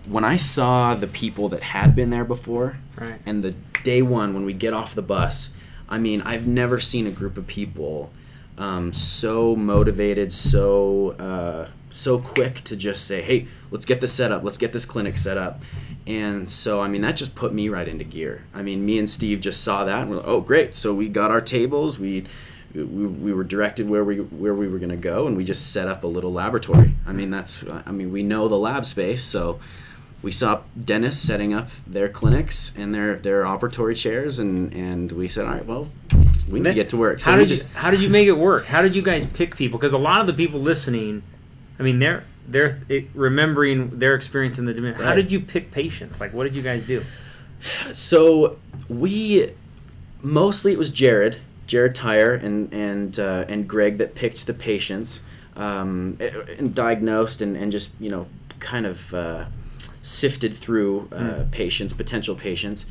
When 0.06 0.24
I 0.24 0.36
saw 0.36 0.94
the 0.94 1.06
people 1.06 1.48
that 1.50 1.62
had 1.62 1.94
been 1.94 2.10
there 2.10 2.24
before, 2.24 2.78
Right. 2.96 3.20
and 3.26 3.42
the 3.44 3.54
day 3.82 4.02
one 4.02 4.34
when 4.34 4.44
we 4.44 4.52
get 4.52 4.72
off 4.72 4.94
the 4.94 5.02
bus, 5.02 5.50
I 5.88 5.98
mean, 5.98 6.20
I've 6.22 6.46
never 6.46 6.80
seen 6.80 7.06
a 7.06 7.10
group 7.10 7.36
of 7.36 7.46
people 7.46 8.10
um, 8.58 8.92
so 8.92 9.56
motivated, 9.56 10.32
so 10.32 11.10
uh, 11.12 11.68
so 11.90 12.18
quick 12.18 12.62
to 12.64 12.76
just 12.76 13.06
say, 13.06 13.22
"Hey, 13.22 13.46
let's 13.70 13.86
get 13.86 14.00
this 14.00 14.12
set 14.12 14.32
up. 14.32 14.42
Let's 14.44 14.58
get 14.58 14.72
this 14.72 14.84
clinic 14.84 15.16
set 15.16 15.38
up." 15.38 15.62
And 16.06 16.50
so, 16.50 16.80
I 16.80 16.88
mean, 16.88 17.02
that 17.02 17.16
just 17.16 17.34
put 17.34 17.52
me 17.52 17.68
right 17.68 17.86
into 17.86 18.04
gear. 18.04 18.44
I 18.54 18.62
mean, 18.62 18.84
me 18.84 18.98
and 18.98 19.08
Steve 19.08 19.40
just 19.40 19.62
saw 19.62 19.84
that, 19.84 20.02
and 20.02 20.10
we're 20.10 20.16
like, 20.16 20.26
"Oh, 20.26 20.40
great!" 20.40 20.74
So 20.74 20.92
we 20.92 21.08
got 21.08 21.30
our 21.30 21.40
tables. 21.40 21.98
We 21.98 22.24
we, 22.74 22.82
we 22.84 23.32
were 23.32 23.44
directed 23.44 23.88
where 23.88 24.04
we 24.04 24.18
where 24.18 24.54
we 24.54 24.68
were 24.68 24.78
going 24.78 24.90
to 24.90 24.96
go, 24.96 25.26
and 25.26 25.36
we 25.36 25.44
just 25.44 25.72
set 25.72 25.88
up 25.88 26.04
a 26.04 26.08
little 26.08 26.32
laboratory. 26.32 26.94
I 27.06 27.12
mean, 27.12 27.30
that's 27.30 27.64
I 27.86 27.92
mean, 27.92 28.12
we 28.12 28.22
know 28.22 28.48
the 28.48 28.58
lab 28.58 28.84
space, 28.84 29.22
so 29.22 29.60
we 30.20 30.32
saw 30.32 30.62
dentists 30.82 31.22
setting 31.22 31.54
up 31.54 31.68
their 31.86 32.08
clinics 32.08 32.72
and 32.76 32.94
their 32.94 33.16
their 33.16 33.44
operatory 33.44 33.96
chairs, 33.96 34.38
and 34.38 34.72
and 34.74 35.12
we 35.12 35.28
said, 35.28 35.46
all 35.46 35.52
right, 35.52 35.66
well, 35.66 35.88
we 36.50 36.60
need 36.60 36.70
to 36.70 36.74
get 36.74 36.88
to 36.90 36.96
work. 36.96 37.20
So 37.20 37.30
how 37.30 37.36
did 37.36 37.48
just 37.48 37.64
you 37.64 37.74
How 37.74 37.90
did 37.90 38.00
you 38.00 38.08
make 38.08 38.26
it 38.26 38.32
work? 38.36 38.66
How 38.66 38.82
did 38.82 38.94
you 38.94 39.02
guys 39.02 39.26
pick 39.26 39.56
people? 39.56 39.78
Because 39.78 39.92
a 39.92 39.98
lot 39.98 40.20
of 40.20 40.26
the 40.26 40.32
people 40.32 40.60
listening, 40.60 41.22
I 41.78 41.82
mean, 41.82 41.98
they're 41.98 42.24
they're 42.46 42.80
remembering 43.14 43.98
their 43.98 44.14
experience 44.14 44.58
in 44.58 44.64
the 44.64 44.72
Dominican. 44.72 45.04
How 45.04 45.14
did 45.14 45.30
you 45.30 45.40
pick 45.40 45.70
patients? 45.70 46.20
Like, 46.20 46.32
what 46.32 46.44
did 46.44 46.56
you 46.56 46.62
guys 46.62 46.84
do? 46.84 47.04
so 47.92 48.58
we 48.88 49.50
mostly 50.22 50.72
it 50.72 50.78
was 50.78 50.90
Jared, 50.90 51.38
Jared 51.66 51.94
Tyre, 51.94 52.34
and 52.34 52.72
and 52.72 53.18
uh, 53.18 53.44
and 53.48 53.68
Greg 53.68 53.98
that 53.98 54.14
picked 54.14 54.46
the 54.46 54.54
patients 54.54 55.22
um, 55.56 56.18
and 56.58 56.74
diagnosed 56.74 57.42
and 57.42 57.56
and 57.56 57.70
just 57.70 57.90
you 58.00 58.10
know 58.10 58.26
kind 58.58 58.86
of 58.86 59.12
uh, 59.14 59.44
sifted 60.02 60.54
through 60.54 61.08
uh, 61.12 61.44
patients, 61.50 61.92
potential 61.92 62.34
patients. 62.34 62.86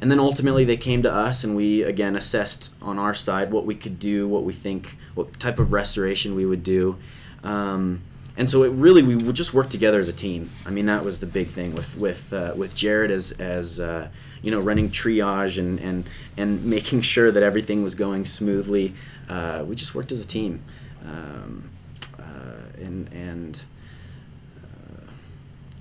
And 0.00 0.10
then 0.10 0.20
ultimately 0.20 0.64
they 0.64 0.76
came 0.76 1.02
to 1.02 1.12
us 1.12 1.42
and 1.44 1.56
we 1.56 1.82
again 1.82 2.14
assessed 2.14 2.72
on 2.80 2.98
our 2.98 3.14
side 3.14 3.50
what 3.50 3.64
we 3.64 3.74
could 3.74 3.98
do, 3.98 4.28
what 4.28 4.44
we 4.44 4.52
think, 4.52 4.96
what 5.14 5.38
type 5.40 5.58
of 5.58 5.72
restoration 5.72 6.34
we 6.34 6.46
would 6.46 6.62
do. 6.62 6.96
Um, 7.42 8.02
and 8.36 8.48
so 8.48 8.62
it 8.62 8.70
really 8.72 9.02
we 9.02 9.16
would 9.16 9.34
just 9.34 9.52
work 9.52 9.68
together 9.68 9.98
as 9.98 10.08
a 10.08 10.12
team. 10.12 10.50
I 10.64 10.70
mean 10.70 10.86
that 10.86 11.04
was 11.04 11.18
the 11.18 11.26
big 11.26 11.48
thing 11.48 11.74
with 11.74 11.96
with 11.96 12.32
uh, 12.32 12.52
with 12.56 12.74
Jared 12.76 13.10
as 13.10 13.32
as 13.32 13.80
uh, 13.80 14.08
you 14.42 14.52
know 14.52 14.60
running 14.60 14.90
triage 14.90 15.58
and 15.58 15.80
and 15.80 16.08
and 16.36 16.64
making 16.76 17.00
sure 17.00 17.32
that 17.32 17.42
everything 17.42 17.82
was 17.82 17.96
going 17.96 18.24
smoothly. 18.24 18.94
Uh, 19.28 19.64
we 19.66 19.74
just 19.74 19.94
worked 19.94 20.12
as 20.12 20.24
a 20.24 20.26
team, 20.26 20.62
um, 21.04 21.68
uh, 22.18 22.80
and 22.80 23.12
and 23.12 23.62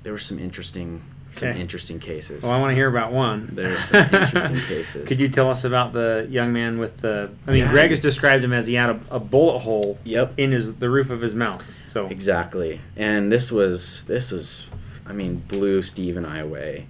there 0.01 0.13
were 0.13 0.17
some 0.17 0.39
interesting 0.39 1.01
some 1.37 1.49
Okay. 1.49 1.59
interesting 1.61 1.99
cases. 1.99 2.43
Well, 2.43 2.51
I 2.51 2.59
want 2.59 2.71
to 2.71 2.75
hear 2.75 2.87
about 2.89 3.11
one. 3.11 3.49
There 3.53 3.69
were 3.73 3.79
some 3.79 4.03
interesting 4.13 4.59
cases. 4.67 5.07
Could 5.07 5.19
you 5.19 5.27
tell 5.29 5.49
us 5.49 5.63
about 5.63 5.93
the 5.93 6.27
young 6.29 6.51
man 6.53 6.79
with 6.79 6.97
the? 6.97 7.29
I 7.47 7.51
mean, 7.51 7.63
Yeah. 7.63 7.71
Greg 7.71 7.89
has 7.91 7.99
described 7.99 8.43
him 8.43 8.53
as 8.53 8.67
he 8.67 8.73
had 8.75 8.89
a, 8.89 8.99
a 9.11 9.19
bullet 9.19 9.59
hole 9.59 9.97
Yep. 10.03 10.33
in 10.37 10.51
his 10.51 10.75
the 10.75 10.89
roof 10.89 11.09
of 11.09 11.21
his 11.21 11.33
mouth. 11.35 11.63
So 11.85 12.07
Exactly. 12.07 12.81
And 12.95 13.31
this 13.31 13.51
was 13.51 14.03
this 14.05 14.31
was 14.31 14.69
I 15.05 15.13
mean 15.13 15.43
blew 15.47 15.81
Steve 15.81 16.17
and 16.17 16.25
I 16.27 16.39
away. 16.39 16.87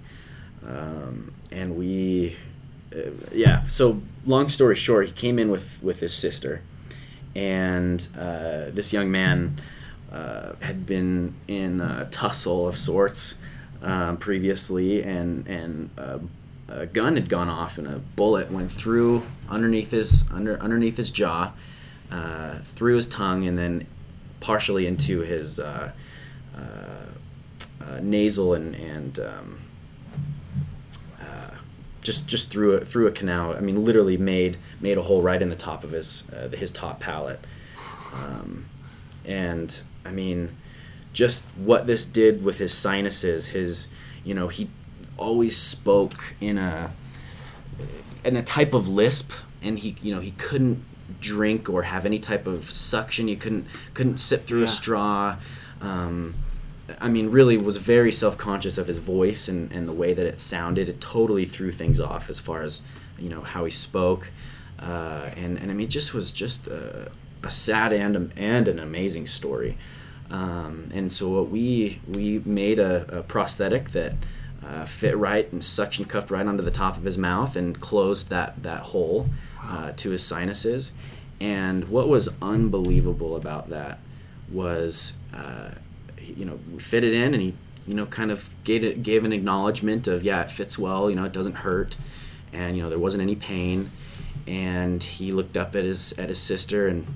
Um, 0.66 1.32
and 1.52 1.76
we 1.76 2.36
uh, 2.94 3.10
yeah, 3.32 3.66
so 3.66 4.00
long 4.26 4.48
story 4.48 4.74
short, 4.74 5.06
he 5.06 5.12
came 5.12 5.38
in 5.38 5.50
with 5.50 5.82
with 5.82 6.00
his 6.00 6.14
sister 6.14 6.62
and 7.36 8.08
uh, 8.18 8.70
this 8.70 8.92
young 8.92 9.10
man 9.10 9.60
uh, 10.12 10.52
had 10.60 10.86
been 10.86 11.34
in 11.46 11.80
a 11.80 12.06
tussle 12.10 12.66
of 12.66 12.76
sorts 12.76 13.36
um, 13.82 14.16
previously, 14.16 15.02
and 15.02 15.46
and 15.46 15.90
a 16.68 16.86
gun 16.86 17.16
had 17.16 17.28
gone 17.28 17.48
off, 17.48 17.78
and 17.78 17.86
a 17.86 17.98
bullet 17.98 18.50
went 18.50 18.70
through 18.70 19.22
underneath 19.48 19.90
his 19.90 20.24
under 20.30 20.60
underneath 20.60 20.96
his 20.96 21.10
jaw, 21.10 21.52
uh, 22.10 22.58
through 22.62 22.96
his 22.96 23.06
tongue, 23.06 23.46
and 23.46 23.58
then 23.58 23.86
partially 24.40 24.86
into 24.86 25.20
his 25.20 25.58
uh, 25.58 25.92
uh, 26.56 26.60
uh, 27.84 28.00
nasal 28.02 28.54
and 28.54 28.74
and 28.74 29.18
um, 29.18 29.58
uh, 31.20 31.50
just 32.02 32.28
just 32.28 32.50
through 32.50 32.74
a, 32.74 32.84
through 32.84 33.06
a 33.06 33.12
canal. 33.12 33.54
I 33.54 33.60
mean, 33.60 33.84
literally 33.84 34.18
made 34.18 34.58
made 34.80 34.98
a 34.98 35.02
hole 35.02 35.22
right 35.22 35.40
in 35.40 35.48
the 35.48 35.56
top 35.56 35.84
of 35.84 35.90
his 35.90 36.24
his 36.54 36.70
top 36.70 37.00
palate. 37.00 37.40
Um, 38.12 38.66
and 39.24 39.80
I 40.04 40.10
mean, 40.10 40.56
just 41.18 41.46
what 41.56 41.88
this 41.88 42.04
did 42.04 42.44
with 42.44 42.58
his 42.58 42.72
sinuses. 42.72 43.48
His, 43.48 43.88
you 44.22 44.34
know, 44.34 44.46
he 44.46 44.70
always 45.16 45.56
spoke 45.56 46.34
in 46.40 46.56
a 46.58 46.92
in 48.24 48.36
a 48.36 48.42
type 48.44 48.72
of 48.72 48.86
lisp, 48.86 49.32
and 49.60 49.80
he, 49.80 49.96
you 50.00 50.14
know, 50.14 50.20
he 50.20 50.30
couldn't 50.32 50.84
drink 51.20 51.68
or 51.68 51.82
have 51.82 52.06
any 52.06 52.20
type 52.20 52.46
of 52.46 52.70
suction. 52.70 53.26
You 53.26 53.36
couldn't 53.36 53.66
couldn't 53.94 54.18
sip 54.18 54.46
through 54.46 54.60
Yeah. 54.60 54.66
a 54.66 54.68
straw. 54.68 55.36
Um, 55.80 56.36
I 57.00 57.08
mean, 57.08 57.30
really 57.32 57.56
was 57.56 57.78
very 57.78 58.12
self 58.12 58.38
conscious 58.38 58.78
of 58.78 58.86
his 58.86 58.98
voice 58.98 59.48
and, 59.48 59.72
and 59.72 59.88
the 59.88 59.92
way 59.92 60.14
that 60.14 60.24
it 60.24 60.38
sounded. 60.38 60.88
It 60.88 61.00
totally 61.00 61.46
threw 61.46 61.72
things 61.72 61.98
off 61.98 62.30
as 62.30 62.38
far 62.38 62.62
as 62.62 62.82
you 63.18 63.28
know 63.28 63.40
how 63.40 63.64
he 63.64 63.72
spoke, 63.72 64.30
uh, 64.78 65.30
and 65.36 65.58
and 65.58 65.68
I 65.72 65.74
mean, 65.74 65.88
it 65.88 65.90
just 65.90 66.14
was 66.14 66.30
just 66.30 66.68
a, 66.68 67.10
a 67.42 67.50
sad 67.50 67.92
and 67.92 68.32
and 68.36 68.68
an 68.68 68.78
amazing 68.78 69.26
story. 69.26 69.76
Um, 70.30 70.90
and 70.92 71.12
so 71.12 71.28
what 71.28 71.48
we 71.50 72.00
we 72.06 72.40
made 72.44 72.78
a, 72.78 73.20
a 73.20 73.22
prosthetic 73.22 73.90
that 73.92 74.12
uh, 74.64 74.84
fit 74.84 75.16
right 75.16 75.50
and 75.52 75.64
suction 75.64 76.04
cupped 76.04 76.30
right 76.30 76.46
onto 76.46 76.62
the 76.62 76.70
top 76.70 76.96
of 76.96 77.04
his 77.04 77.16
mouth 77.16 77.56
and 77.56 77.80
closed 77.80 78.28
that 78.28 78.62
that 78.62 78.80
hole 78.80 79.28
uh, 79.62 79.92
to 79.96 80.10
his 80.10 80.24
sinuses. 80.24 80.92
And 81.40 81.88
what 81.88 82.08
was 82.08 82.28
unbelievable 82.42 83.36
about 83.36 83.70
that 83.70 84.00
was, 84.50 85.14
uh, 85.32 85.70
he- 86.18 86.32
you 86.34 86.44
know, 86.44 86.58
we 86.72 86.80
fit 86.80 87.04
it 87.04 87.12
in, 87.14 87.32
and 87.32 87.42
he, 87.42 87.54
you 87.86 87.94
know, 87.94 88.06
kind 88.06 88.30
of 88.30 88.50
gave 88.64 88.84
it 88.84 89.02
gave 89.02 89.24
an 89.24 89.32
acknowledgement 89.32 90.06
of 90.08 90.22
yeah, 90.22 90.42
it 90.42 90.50
fits 90.50 90.78
well. 90.78 91.08
You 91.08 91.16
know, 91.16 91.24
it 91.24 91.32
doesn't 91.32 91.56
hurt, 91.56 91.96
and 92.52 92.76
you 92.76 92.82
know, 92.82 92.90
there 92.90 92.98
wasn't 92.98 93.22
any 93.22 93.36
pain. 93.36 93.90
And 94.46 95.02
he 95.02 95.32
looked 95.32 95.56
up 95.56 95.76
at 95.76 95.84
his 95.84 96.12
at 96.18 96.28
his 96.28 96.38
sister 96.40 96.88
and 96.88 97.06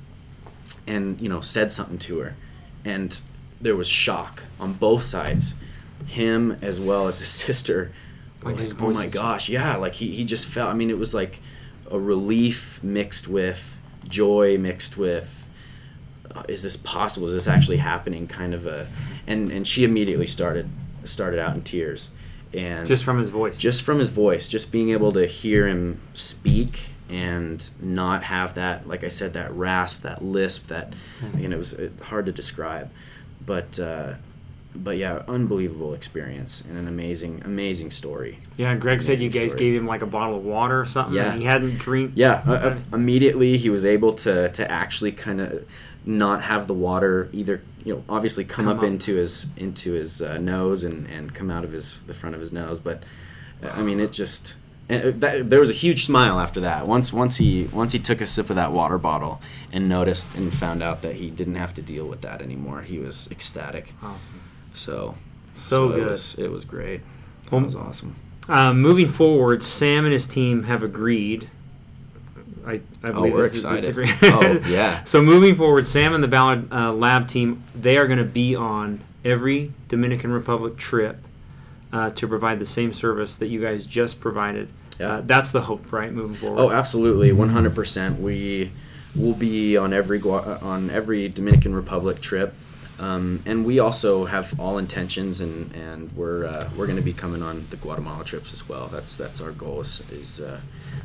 and 0.87 1.21
you 1.21 1.29
know 1.29 1.41
said 1.41 1.73
something 1.73 1.99
to 1.99 2.19
her 2.19 2.37
and 2.85 3.21
there 3.61 3.77
was 3.77 3.89
shock 3.89 4.45
on 4.59 4.73
both 4.75 5.03
sides. 5.03 5.55
Him 6.07 6.59
as 6.63 6.81
well 6.81 7.07
as 7.07 7.21
his 7.21 7.29
sister 7.47 7.93
Like 8.43 8.59
like, 8.59 8.83
oh 8.83 8.91
my 8.91 9.07
gosh 9.07 9.49
yeah 9.49 9.77
like 9.77 9.95
he, 9.95 10.11
he 10.11 10.25
just 10.25 10.49
felt 10.49 10.69
i 10.69 10.75
mean 10.75 10.91
it 10.91 10.99
was 10.99 11.15
like 11.15 11.41
a 11.93 11.97
relief 11.97 12.83
mixed 12.83 13.29
with 13.29 13.79
joy 14.09 14.59
mixed 14.59 14.97
with 14.97 15.43
uh, 16.35 16.43
is 16.49 16.63
this 16.63 16.77
possible? 16.77 17.27
Is 17.27 17.35
this 17.35 17.49
actually 17.49 17.79
happening? 17.79 18.27
kind 18.27 18.55
of 18.55 18.67
a 18.67 18.89
and 19.27 19.51
and 19.51 19.67
she 19.67 19.85
immediately 19.85 20.27
started 20.27 20.69
started 21.05 21.39
out 21.39 21.55
in 21.55 21.63
tears. 21.63 22.11
And 22.55 22.87
just 22.87 23.05
from 23.05 23.19
his 23.19 23.31
voice. 23.31 23.59
just 23.59 23.83
from 23.83 23.99
his 23.99 24.11
voice, 24.11 24.49
just 24.49 24.71
being 24.71 24.91
able 24.91 25.13
to 25.13 25.27
hear 25.27 25.67
him 25.67 26.01
speak 26.15 26.91
and 27.13 27.71
not 27.81 28.25
have 28.25 28.55
that, 28.55 28.89
like 28.89 29.05
I 29.05 29.09
said, 29.09 29.35
that 29.35 29.53
rasp, 29.53 30.03
that 30.03 30.25
lisp, 30.25 30.69
that 30.69 30.95
you 31.37 31.49
know, 31.49 31.57
it 31.57 31.59
was 31.59 31.77
hard 32.05 32.27
to 32.27 32.33
describe, 32.33 32.91
but 33.45 33.79
uh, 33.79 34.15
but 34.75 34.97
yeah, 34.97 35.23
unbelievable 35.29 35.93
experience 35.93 36.63
and 36.63 36.79
an 36.79 36.89
amazing, 36.89 37.43
amazing 37.45 37.91
story. 37.91 38.39
yeah, 38.57 38.75
Greg 38.75 39.03
said 39.03 39.21
you 39.21 39.29
guys 39.29 39.51
story. 39.53 39.59
gave 39.71 39.75
him 39.81 39.87
like 39.87 40.01
a 40.03 40.07
bottle 40.07 40.37
of 40.37 40.45
water 40.45 40.81
or 40.81 40.87
something. 40.87 41.15
Yeah. 41.15 41.33
and 41.33 41.41
he 41.41 41.47
hadn't 41.47 41.77
drink. 41.79 42.13
Yeah, 42.15 42.43
uh, 42.47 42.53
uh, 42.53 42.79
immediately 42.95 43.59
he 43.59 43.69
was 43.69 43.85
able 43.85 44.15
to 44.15 44.49
to 44.49 44.71
actually 44.71 45.13
kind 45.13 45.41
of 45.43 45.67
not 46.07 46.43
have 46.43 46.67
the 46.67 46.75
water 46.75 47.29
either 47.33 47.63
you 47.85 47.95
know 47.95 48.03
obviously 48.09 48.45
come, 48.45 48.65
Come 48.65 48.77
up, 48.79 48.83
up. 48.83 48.85
into 48.91 49.15
his 49.17 49.47
into 49.57 49.93
his 49.93 50.21
uh, 50.23 50.39
nose 50.39 50.83
and 50.85 51.07
and 51.09 51.33
come 51.35 51.51
out 51.51 51.63
of 51.65 51.73
his 51.73 52.01
the 52.07 52.15
front 52.15 52.35
of 52.35 52.41
his 52.41 52.51
nose 52.51 52.81
but 52.81 53.05
I 53.63 53.83
mean 53.83 54.01
it 54.01 54.11
just 54.11 54.55
and 54.89 55.05
uh, 55.05 55.11
that, 55.19 55.51
there 55.51 55.61
was 55.61 55.71
a 55.71 55.75
huge 55.75 56.05
smile 56.05 56.39
after 56.41 56.61
that. 56.61 56.87
Once 56.87 57.13
once 57.13 57.37
he 57.39 57.65
once 57.73 57.93
he 57.93 57.99
took 57.99 58.21
a 58.21 58.27
sip 58.27 58.51
of 58.51 58.57
that 58.57 58.73
water 58.73 58.99
bottle 58.99 59.41
and 59.73 59.89
noticed 59.89 60.35
and 60.35 60.55
found 60.55 60.83
out 60.83 61.03
that 61.03 61.17
he 61.17 61.31
didn't 61.31 61.55
have 61.57 61.73
to 61.75 61.83
deal 61.83 62.07
with 62.07 62.21
that 62.23 62.43
anymore 62.43 62.83
he 62.83 62.99
was 62.99 63.29
ecstatic. 63.31 63.93
Awesome. 64.03 64.41
so 64.75 65.15
So 65.55 65.91
it 65.93 65.97
good. 65.97 66.07
was, 66.09 66.35
it 66.37 66.51
was 66.51 66.65
great. 66.65 67.01
It 67.45 67.53
Well, 67.53 67.63
was 67.63 67.77
awesome. 67.77 68.17
Um, 68.49 68.81
moving 68.83 69.07
forward, 69.09 69.63
Sam 69.63 70.05
and 70.05 70.13
his 70.13 70.27
team 70.27 70.65
have 70.65 70.83
agreed. 70.83 71.49
I, 72.67 72.75
I 72.75 73.09
oh 73.09 73.13
believe 73.13 73.33
we're 73.35 73.43
this 73.43 73.55
is 73.55 73.65
excited. 73.65 74.09
oh 74.23 74.61
yeah. 74.69 75.03
So 75.05 75.21
moving 75.23 75.55
forward, 75.55 75.87
Sam 75.87 76.15
and 76.15 76.23
the 76.23 76.29
Ballard 76.29 76.73
uh, 76.73 76.93
Lab 76.93 77.29
team, 77.29 77.63
they 77.75 77.97
are 77.99 78.07
going 78.07 78.19
to 78.19 78.25
be 78.25 78.55
on 78.55 79.01
every 79.25 79.73
Dominican 79.89 80.33
Republic 80.33 80.77
trip 80.77 81.19
uh, 81.93 82.11
to 82.11 82.27
provide 82.27 82.59
the 82.59 82.67
same 82.67 82.93
service 82.93 83.35
that 83.37 83.49
you 83.49 83.61
guys 83.61 83.87
just 83.87 84.21
provided. 84.21 84.69
Yeah. 84.99 85.15
Uh, 85.15 85.21
that's 85.23 85.51
the 85.51 85.63
hope, 85.63 85.93
right? 85.93 86.13
Moving 86.13 86.37
forward. 86.37 86.61
Oh, 86.61 86.71
absolutely, 86.71 87.33
one 87.33 87.51
hundred 87.51 87.75
percent. 87.75 88.21
We 88.21 88.73
will 89.17 89.35
be 89.35 89.77
on 89.77 89.93
every 89.93 90.19
Gua- 90.19 90.59
on 90.63 90.91
every 90.91 91.29
Dominican 91.29 91.75
Republic 91.75 92.21
trip, 92.21 92.55
um, 93.01 93.43
and 93.47 93.65
we 93.65 93.79
also 93.79 94.27
have 94.27 94.59
all 94.61 94.79
intentions, 94.79 95.41
and 95.41 95.75
and 95.75 96.13
we're 96.13 96.45
uh, 96.45 96.69
we're 96.77 96.87
going 96.87 96.99
to 96.99 97.05
be 97.05 97.13
coming 97.13 97.43
on 97.43 97.67
the 97.71 97.77
Guatemala 97.77 98.25
trips 98.25 98.53
as 98.53 98.69
well. 98.69 98.87
That's 98.89 99.17
that's 99.17 99.41
our 99.41 99.53
goal 99.53 99.81
is, 99.81 100.03
is 100.11 100.41
uh, 100.41 100.61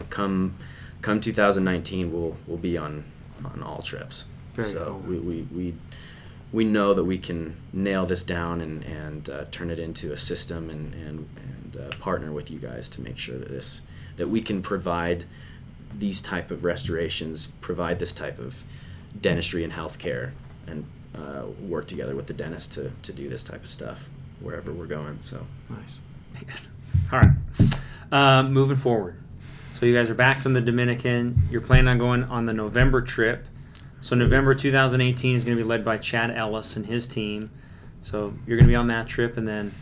come 0.10 0.56
come 1.02 1.20
2019 1.22 2.12
we'll 2.12 2.36
we'll 2.46 2.58
be 2.58 2.78
on 2.78 3.04
on 3.46 3.64
all 3.64 3.82
trips. 3.82 4.26
Very 4.54 4.72
so 4.72 4.86
cool. 4.86 5.00
we, 5.00 5.18
we 5.20 5.48
we 5.56 5.74
we 6.52 6.64
know 6.64 6.94
that 6.94 7.04
we 7.04 7.18
can 7.18 7.56
nail 7.74 8.06
this 8.06 8.24
down 8.24 8.62
and 8.62 8.84
and 8.84 9.30
uh, 9.30 9.46
turn 9.52 9.70
it 9.70 9.80
into 9.80 10.12
a 10.12 10.18
system 10.18 10.70
and 10.70 10.94
and 10.94 11.30
and 11.36 11.78
uh, 11.78 11.96
partner 11.98 12.32
with 12.32 12.50
you 12.50 12.60
guys 12.60 12.88
to 12.90 13.02
make 13.02 13.18
sure 13.18 13.38
that 13.38 13.50
this 13.50 13.82
that 14.16 14.30
we 14.30 14.42
can 14.42 14.62
provide 14.62 15.26
these 15.98 16.22
type 16.22 16.52
of 16.52 16.64
restorations, 16.64 17.48
provide 17.62 18.00
this 18.00 18.14
type 18.14 18.40
of 18.40 18.64
dentistry 19.20 19.64
and 19.64 19.74
healthcare, 19.74 20.32
and 20.68 20.86
uh, 21.16 21.44
work 21.62 21.88
together 21.88 22.16
with 22.16 22.28
the 22.28 22.34
dentist 22.34 22.74
to 22.74 22.92
to 23.04 23.14
do 23.14 23.30
this 23.30 23.44
type 23.44 23.64
of 23.64 23.70
stuff 23.70 24.10
wherever 24.40 24.72
we're 24.72 24.86
going. 24.86 25.20
So 25.20 25.46
Nice. 25.70 26.02
All 27.12 27.20
right. 27.20 27.32
Um, 28.12 28.54
moving 28.54 28.78
forward. 28.78 29.20
So 29.74 29.86
you 29.86 29.94
guys 29.94 30.10
are 30.10 30.16
back 30.16 30.38
from 30.38 30.54
the 30.54 30.62
Dominican. 30.62 31.42
You're 31.52 31.62
planning 31.62 31.88
on 31.88 31.98
going 31.98 32.24
on 32.24 32.46
the 32.46 32.54
November 32.54 33.02
trip. 33.02 33.46
So 34.02 34.16
November 34.16 34.54
2018 34.54 35.36
is 35.36 35.44
going 35.44 35.58
to 35.58 35.64
be 35.64 35.68
led 35.68 35.84
by 35.84 35.98
Chad 35.98 36.32
Ellis 36.32 36.76
and 36.76 36.86
his 36.86 37.08
team. 37.08 37.50
So 38.02 38.34
you're 38.46 38.58
going 38.58 38.68
to 38.68 38.72
be 38.72 38.76
on 38.76 38.88
that 38.88 39.08
trip, 39.08 39.38
and 39.38 39.48
then 39.48 39.74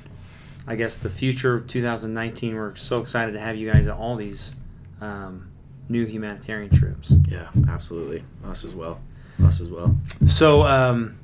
I 0.65 0.75
guess 0.75 0.98
the 0.98 1.10
future 1.10 1.55
of 1.55 1.67
2019. 1.67 2.55
We're 2.55 2.75
so 2.75 2.98
excited 2.98 3.34
to 3.34 3.39
have 3.39 3.55
you 3.55 3.72
guys 3.72 3.88
at 3.88 3.95
all 3.95 4.15
these 4.15 4.55
um, 5.01 5.51
new 5.89 6.05
humanitarian 6.05 6.74
trips. 6.74 7.13
yeah, 7.27 7.50
absolutely, 7.69 8.24
us 8.43 8.63
as 8.65 8.74
well, 8.74 9.00
us 9.43 9.62
as 9.62 9.69
well. 9.69 9.95
So 10.25 10.63
um, 10.63 11.17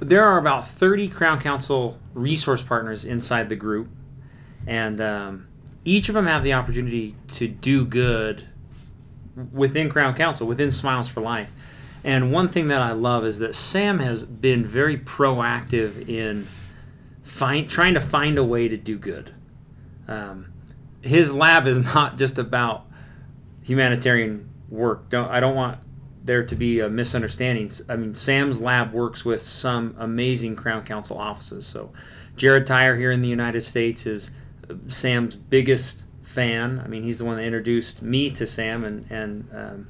there 0.00 0.24
are 0.24 0.38
about 0.38 0.66
30 0.66 1.08
Crown 1.08 1.40
Council 1.40 1.98
resource 2.14 2.62
partners 2.62 3.04
inside 3.04 3.48
the 3.48 3.56
group, 3.56 3.88
and 4.66 5.00
um, 5.00 5.48
each 5.84 6.08
of 6.08 6.14
them 6.14 6.26
have 6.26 6.42
the 6.42 6.54
opportunity 6.54 7.14
to 7.34 7.46
do 7.46 7.84
good 7.84 8.48
within 9.52 9.88
Crown 9.88 10.14
Council, 10.14 10.46
within 10.46 10.70
Smiles 10.70 11.08
for 11.08 11.20
Life. 11.20 11.52
And 12.04 12.32
one 12.32 12.48
thing 12.48 12.68
that 12.68 12.82
I 12.82 12.92
love 12.92 13.24
is 13.24 13.38
that 13.38 13.54
Sam 13.54 14.00
has 14.00 14.24
been 14.24 14.64
very 14.64 14.98
proactive 14.98 16.08
in 16.08 16.48
find, 17.22 17.68
trying 17.68 17.94
to 17.94 18.00
find 18.00 18.38
a 18.38 18.44
way 18.44 18.68
to 18.68 18.76
do 18.76 18.98
good. 18.98 19.32
Um, 20.08 20.52
his 21.00 21.32
lab 21.32 21.66
is 21.66 21.78
not 21.94 22.18
just 22.18 22.38
about 22.38 22.86
humanitarian 23.62 24.48
work. 24.68 25.08
Don't 25.10 25.30
I 25.30 25.38
don't 25.40 25.54
want 25.54 25.78
there 26.24 26.44
to 26.44 26.54
be 26.56 26.80
a 26.80 26.88
misunderstanding. 26.88 27.70
I 27.88 27.96
mean, 27.96 28.14
Sam's 28.14 28.60
lab 28.60 28.92
works 28.92 29.24
with 29.24 29.42
some 29.42 29.94
amazing 29.98 30.56
Crown 30.56 30.84
Council 30.84 31.18
offices. 31.18 31.66
So, 31.66 31.92
Jared 32.36 32.66
Tyre 32.66 32.96
here 32.96 33.10
in 33.10 33.22
the 33.22 33.28
United 33.28 33.62
States 33.62 34.06
is 34.06 34.30
Sam's 34.88 35.36
biggest 35.36 36.04
fan. 36.22 36.80
I 36.84 36.88
mean, 36.88 37.02
he's 37.02 37.18
the 37.18 37.24
one 37.24 37.36
that 37.36 37.44
introduced 37.44 38.02
me 38.02 38.30
to 38.30 38.46
Sam, 38.46 38.82
and 38.82 39.06
and 39.10 39.48
um. 39.52 39.86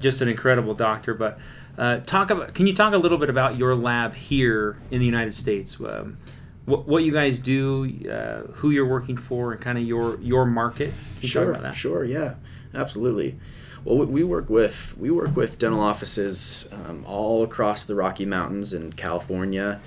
Just 0.00 0.20
an 0.20 0.28
incredible 0.28 0.74
doctor. 0.74 1.14
But 1.14 1.38
uh, 1.78 1.98
talk 1.98 2.30
about. 2.30 2.54
Can 2.54 2.66
you 2.66 2.74
talk 2.74 2.94
a 2.94 2.98
little 2.98 3.18
bit 3.18 3.30
about 3.30 3.56
your 3.56 3.74
lab 3.74 4.14
here 4.14 4.78
in 4.90 5.00
the 5.00 5.06
United 5.06 5.34
States? 5.34 5.78
Um, 5.80 6.18
what, 6.64 6.88
what 6.88 7.04
you 7.04 7.12
guys 7.12 7.38
do, 7.38 7.84
uh, 8.10 8.52
who 8.54 8.70
you're 8.70 8.88
working 8.88 9.16
for, 9.16 9.52
and 9.52 9.60
kind 9.60 9.78
of 9.78 9.84
your 9.84 10.18
your 10.20 10.46
market. 10.46 10.90
Can 11.14 11.22
you 11.22 11.28
sure, 11.28 11.44
talk 11.44 11.50
about 11.50 11.62
that? 11.62 11.76
Sure. 11.76 12.04
Yeah. 12.04 12.34
Absolutely. 12.74 13.38
Well, 13.84 13.98
we 13.98 14.24
work 14.24 14.48
with 14.48 14.96
we 14.98 15.10
work 15.10 15.36
with 15.36 15.58
dental 15.58 15.80
offices 15.80 16.68
um, 16.72 17.04
all 17.06 17.42
across 17.42 17.84
the 17.84 17.94
Rocky 17.94 18.24
Mountains 18.24 18.72
in 18.72 18.92
California. 18.92 19.80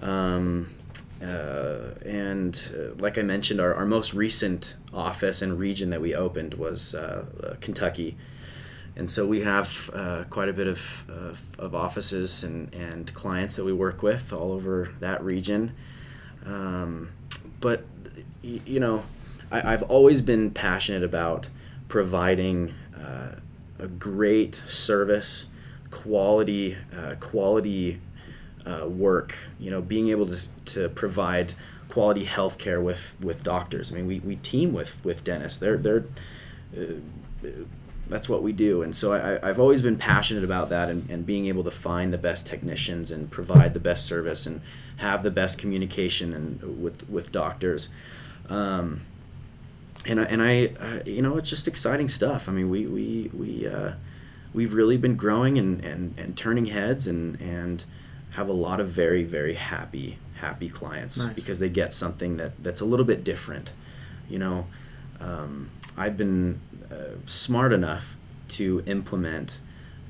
Um, 0.00 0.70
uh, 1.22 1.94
and 2.04 2.70
uh, 2.74 2.94
like 2.96 3.16
I 3.18 3.22
mentioned, 3.22 3.60
our, 3.60 3.74
our 3.74 3.86
most 3.86 4.14
recent 4.14 4.76
office 4.92 5.42
and 5.42 5.58
region 5.58 5.90
that 5.90 6.00
we 6.00 6.14
opened 6.14 6.54
was 6.54 6.94
uh, 6.94 7.26
uh 7.42 7.54
Kentucky. 7.60 8.16
And 8.96 9.10
so 9.10 9.26
we 9.26 9.40
have 9.40 9.90
uh, 9.92 10.24
quite 10.30 10.48
a 10.48 10.52
bit 10.52 10.68
of, 10.68 11.04
of 11.58 11.74
offices 11.74 12.44
and, 12.44 12.72
and 12.72 13.12
clients 13.12 13.56
that 13.56 13.64
we 13.64 13.72
work 13.72 14.02
with 14.02 14.32
all 14.32 14.52
over 14.52 14.92
that 15.00 15.22
region. 15.22 15.72
Um, 16.46 17.10
but, 17.60 17.84
you 18.42 18.78
know, 18.78 19.04
I, 19.50 19.72
have 19.72 19.82
always 19.84 20.20
been 20.20 20.50
passionate 20.50 21.02
about 21.02 21.48
providing 21.88 22.72
uh, 22.96 23.36
a 23.78 23.88
great 23.88 24.62
service, 24.64 25.46
quality, 25.90 26.76
quality 27.20 28.00
uh, 28.66 28.86
work, 28.88 29.36
you 29.58 29.70
know, 29.70 29.80
being 29.80 30.08
able 30.08 30.26
to, 30.26 30.48
to 30.64 30.88
provide 30.88 31.54
quality 31.88 32.24
health 32.24 32.58
care 32.58 32.80
with, 32.80 33.14
with 33.20 33.42
doctors. 33.42 33.92
I 33.92 33.96
mean, 33.96 34.06
we, 34.06 34.20
we 34.20 34.36
team 34.36 34.72
with, 34.72 35.04
with 35.04 35.24
dentists. 35.24 35.58
They're, 35.58 35.76
they're, 35.76 36.04
uh, 36.76 37.48
that's 38.08 38.28
what 38.28 38.42
we 38.42 38.52
do. 38.52 38.82
And 38.82 38.94
so 38.94 39.12
I, 39.12 39.48
I've 39.48 39.58
always 39.58 39.82
been 39.82 39.96
passionate 39.96 40.44
about 40.44 40.68
that 40.68 40.88
and, 40.88 41.08
and 41.10 41.24
being 41.24 41.46
able 41.46 41.64
to 41.64 41.70
find 41.70 42.12
the 42.12 42.18
best 42.18 42.46
technicians 42.46 43.10
and 43.10 43.30
provide 43.30 43.74
the 43.74 43.80
best 43.80 44.04
service 44.04 44.46
and 44.46 44.60
have 44.96 45.22
the 45.22 45.30
best 45.30 45.58
communication 45.58 46.32
and 46.32 46.82
with, 46.82 47.08
with 47.08 47.32
doctors. 47.32 47.88
Um, 48.48 49.02
and, 50.06 50.20
and 50.20 50.42
I, 50.42 50.66
uh, 50.78 51.00
you 51.06 51.22
know, 51.22 51.36
it's 51.36 51.48
just 51.48 51.66
exciting 51.66 52.08
stuff. 52.08 52.48
I 52.48 52.52
mean, 52.52 52.68
we, 52.68 52.86
we, 52.86 53.30
we, 53.32 53.66
uh, 53.66 53.92
we've 54.52 54.74
really 54.74 54.98
been 54.98 55.16
growing 55.16 55.58
and, 55.58 55.82
and, 55.84 56.18
and 56.18 56.36
turning 56.36 56.66
heads 56.66 57.06
and, 57.06 57.40
and, 57.40 57.84
have 58.34 58.48
a 58.48 58.52
lot 58.52 58.80
of 58.80 58.88
very 58.88 59.22
very 59.22 59.54
happy 59.54 60.18
happy 60.36 60.68
clients 60.68 61.22
nice. 61.22 61.34
because 61.34 61.60
they 61.60 61.68
get 61.68 61.92
something 61.92 62.36
that 62.36 62.52
that's 62.62 62.80
a 62.80 62.84
little 62.84 63.06
bit 63.06 63.22
different 63.22 63.70
you 64.28 64.38
know 64.38 64.66
um, 65.20 65.70
i've 65.96 66.16
been 66.16 66.60
uh, 66.94 67.16
smart 67.26 67.72
enough 67.72 68.16
to 68.48 68.82
implement 68.86 69.58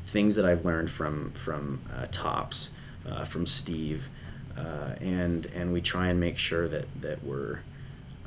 things 0.04 0.34
that 0.34 0.44
i've 0.44 0.64
learned 0.64 0.90
from 0.90 1.30
from 1.32 1.80
uh, 1.92 2.06
tops 2.10 2.70
uh, 3.08 3.24
from 3.24 3.46
steve 3.46 4.08
uh, 4.56 4.94
and 5.00 5.46
and 5.46 5.72
we 5.72 5.80
try 5.80 6.08
and 6.08 6.20
make 6.20 6.36
sure 6.36 6.68
that 6.68 6.86
that 7.00 7.22
we're 7.24 7.60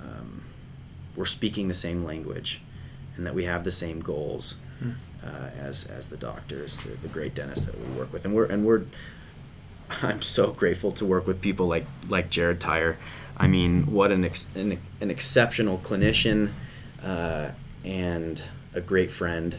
um, 0.01 0.43
we're 1.15 1.25
speaking 1.25 1.67
the 1.67 1.73
same 1.73 2.03
language 2.03 2.61
and 3.15 3.25
that 3.25 3.33
we 3.33 3.45
have 3.45 3.63
the 3.63 3.71
same 3.71 3.99
goals 3.99 4.55
hmm. 4.79 4.91
uh, 5.23 5.49
as 5.57 5.85
as 5.85 6.09
the 6.09 6.17
doctors 6.17 6.79
the, 6.81 6.89
the 6.89 7.07
great 7.07 7.33
dentists 7.33 7.65
that 7.65 7.79
we 7.79 7.85
work 7.97 8.11
with 8.11 8.25
and 8.25 8.33
we're 8.33 8.45
and 8.45 8.65
we're 8.65 8.83
I'm 10.03 10.21
so 10.21 10.51
grateful 10.51 10.91
to 10.93 11.05
work 11.05 11.27
with 11.27 11.41
people 11.41 11.67
like 11.67 11.85
like 12.09 12.29
Jared 12.29 12.59
Tyre. 12.59 12.97
I 13.35 13.47
mean, 13.47 13.91
what 13.91 14.11
an 14.11 14.25
ex, 14.25 14.47
an, 14.55 14.79
an 14.99 15.11
exceptional 15.11 15.77
clinician 15.77 16.51
uh, 17.03 17.49
and 17.87 18.43
a 18.73 18.81
great 18.81 19.09
friend. 19.09 19.57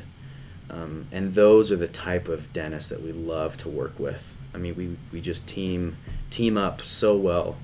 Um, 0.71 1.09
and 1.11 1.35
those 1.35 1.73
are 1.73 1.77
the 1.77 1.89
type 1.89 2.29
of 2.29 2.53
dentists 2.53 2.91
that 2.91 3.03
we 3.03 3.11
love 3.11 3.57
to 3.59 3.69
work 3.69 3.99
with. 3.99 4.37
I 4.55 4.59
mean, 4.59 4.77
we, 4.77 4.97
we 5.11 5.21
just 5.21 5.47
team 5.47 5.97
team 6.31 6.59
up 6.59 6.83
so 6.83 7.17
well 7.17 7.57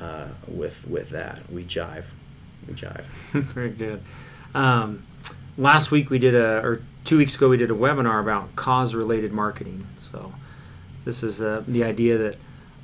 uh, 0.00 0.28
with 0.46 0.86
with 0.88 1.10
that. 1.10 1.40
We 1.52 1.64
jive, 1.64 2.06
we 2.66 2.74
jive. 2.74 3.04
Very 3.32 3.70
good. 3.70 4.02
Um, 4.54 5.06
last 5.58 5.90
week 5.90 6.08
we 6.08 6.18
did 6.18 6.34
a, 6.34 6.64
or 6.64 6.82
two 7.04 7.18
weeks 7.18 7.36
ago 7.36 7.50
we 7.50 7.58
did 7.58 7.70
a 7.70 7.74
webinar 7.74 8.20
about 8.20 8.56
cause 8.56 8.94
related 8.94 9.32
marketing. 9.32 9.86
So 10.10 10.32
this 11.04 11.22
is 11.22 11.42
uh, 11.42 11.64
the 11.68 11.84
idea 11.84 12.16
that 12.16 12.36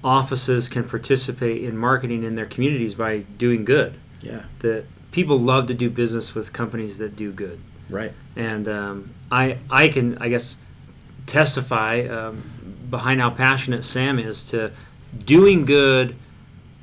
offices 0.02 0.68
can 0.68 0.86
participate 0.86 1.64
in 1.64 1.76
marketing 1.78 2.22
in 2.22 2.34
their 2.34 2.46
communities 2.46 2.94
by 2.94 3.20
doing 3.38 3.64
good. 3.64 3.98
Yeah. 4.20 4.44
That 4.58 4.84
people 5.14 5.38
love 5.38 5.68
to 5.68 5.74
do 5.74 5.88
business 5.88 6.34
with 6.34 6.52
companies 6.52 6.98
that 6.98 7.14
do 7.14 7.30
good. 7.30 7.60
Right. 7.88 8.12
And 8.34 8.66
um, 8.66 9.14
I 9.30 9.58
I 9.70 9.86
can 9.88 10.18
I 10.18 10.28
guess 10.28 10.56
testify 11.26 12.00
um, 12.06 12.42
behind 12.90 13.20
how 13.20 13.30
passionate 13.30 13.84
Sam 13.84 14.18
is 14.18 14.42
to 14.44 14.72
doing 15.24 15.64
good 15.64 16.16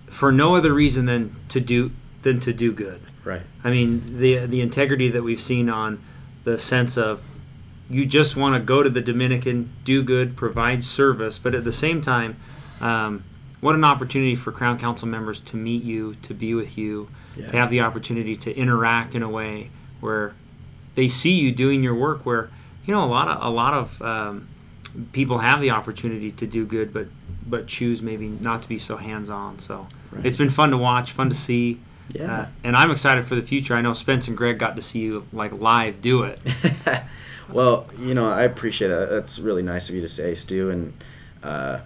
for 0.07 0.31
no 0.31 0.55
other 0.55 0.71
reason 0.71 1.07
than 1.07 1.35
to 1.49 1.59
do 1.59 1.91
than 2.21 2.39
to 2.39 2.53
do 2.53 2.71
good. 2.71 3.01
Right. 3.25 3.41
I 3.65 3.69
mean 3.69 4.17
the 4.17 4.45
the 4.45 4.61
integrity 4.61 5.09
that 5.09 5.23
we've 5.23 5.41
seen 5.41 5.69
on 5.69 6.01
the 6.45 6.57
sense 6.57 6.97
of 6.97 7.21
you 7.89 8.05
just 8.05 8.37
want 8.37 8.55
to 8.55 8.61
go 8.61 8.81
to 8.81 8.89
the 8.89 9.01
Dominican, 9.01 9.73
do 9.83 10.01
good, 10.01 10.37
provide 10.37 10.85
service, 10.85 11.37
but 11.37 11.53
at 11.53 11.65
the 11.65 11.73
same 11.73 12.01
time, 12.01 12.37
um, 12.79 13.25
what 13.61 13.75
an 13.75 13.83
opportunity 13.83 14.35
for 14.35 14.51
Crown 14.51 14.77
Council 14.77 15.07
members 15.07 15.39
to 15.41 15.55
meet 15.55 15.83
you, 15.83 16.15
to 16.23 16.33
be 16.33 16.53
with 16.53 16.77
you, 16.77 17.09
yeah. 17.35 17.49
to 17.51 17.57
have 17.57 17.69
the 17.69 17.81
opportunity 17.81 18.35
to 18.35 18.55
interact 18.55 19.15
in 19.15 19.23
a 19.23 19.29
way 19.29 19.69
where 19.99 20.33
they 20.95 21.07
see 21.07 21.33
you 21.33 21.51
doing 21.51 21.83
your 21.83 21.95
work. 21.95 22.25
Where 22.25 22.49
you 22.85 22.93
know 22.93 23.03
a 23.03 23.07
lot 23.07 23.27
of 23.27 23.43
a 23.43 23.49
lot 23.49 23.73
of 23.73 24.01
um, 24.01 24.47
people 25.11 25.39
have 25.39 25.61
the 25.61 25.69
opportunity 25.69 26.31
to 26.31 26.45
do 26.45 26.65
good, 26.65 26.93
but 26.93 27.07
but 27.45 27.67
choose 27.67 28.01
maybe 28.01 28.27
not 28.27 28.61
to 28.63 28.67
be 28.67 28.77
so 28.77 28.97
hands 28.97 29.29
on. 29.29 29.59
So 29.59 29.87
right. 30.11 30.25
it's 30.25 30.37
been 30.37 30.49
fun 30.49 30.71
to 30.71 30.77
watch, 30.77 31.11
fun 31.11 31.29
to 31.29 31.35
see. 31.35 31.79
Yeah. 32.09 32.31
Uh, 32.33 32.45
and 32.65 32.75
I'm 32.75 32.91
excited 32.91 33.23
for 33.23 33.35
the 33.35 33.41
future. 33.41 33.73
I 33.73 33.81
know 33.81 33.93
Spence 33.93 34.27
and 34.27 34.35
Greg 34.35 34.59
got 34.59 34.75
to 34.75 34.81
see 34.81 34.99
you 34.99 35.25
like 35.31 35.53
live 35.53 36.01
do 36.01 36.23
it. 36.23 36.41
Well, 37.51 37.87
you 37.99 38.13
know, 38.13 38.29
I 38.29 38.43
appreciate 38.43 38.87
that. 38.89 39.09
That's 39.09 39.39
really 39.39 39.63
nice 39.63 39.89
of 39.89 39.95
you 39.95 40.01
to 40.01 40.07
say, 40.07 40.33
Stu. 40.33 40.69
And 40.69 41.03
uh, 41.43 41.79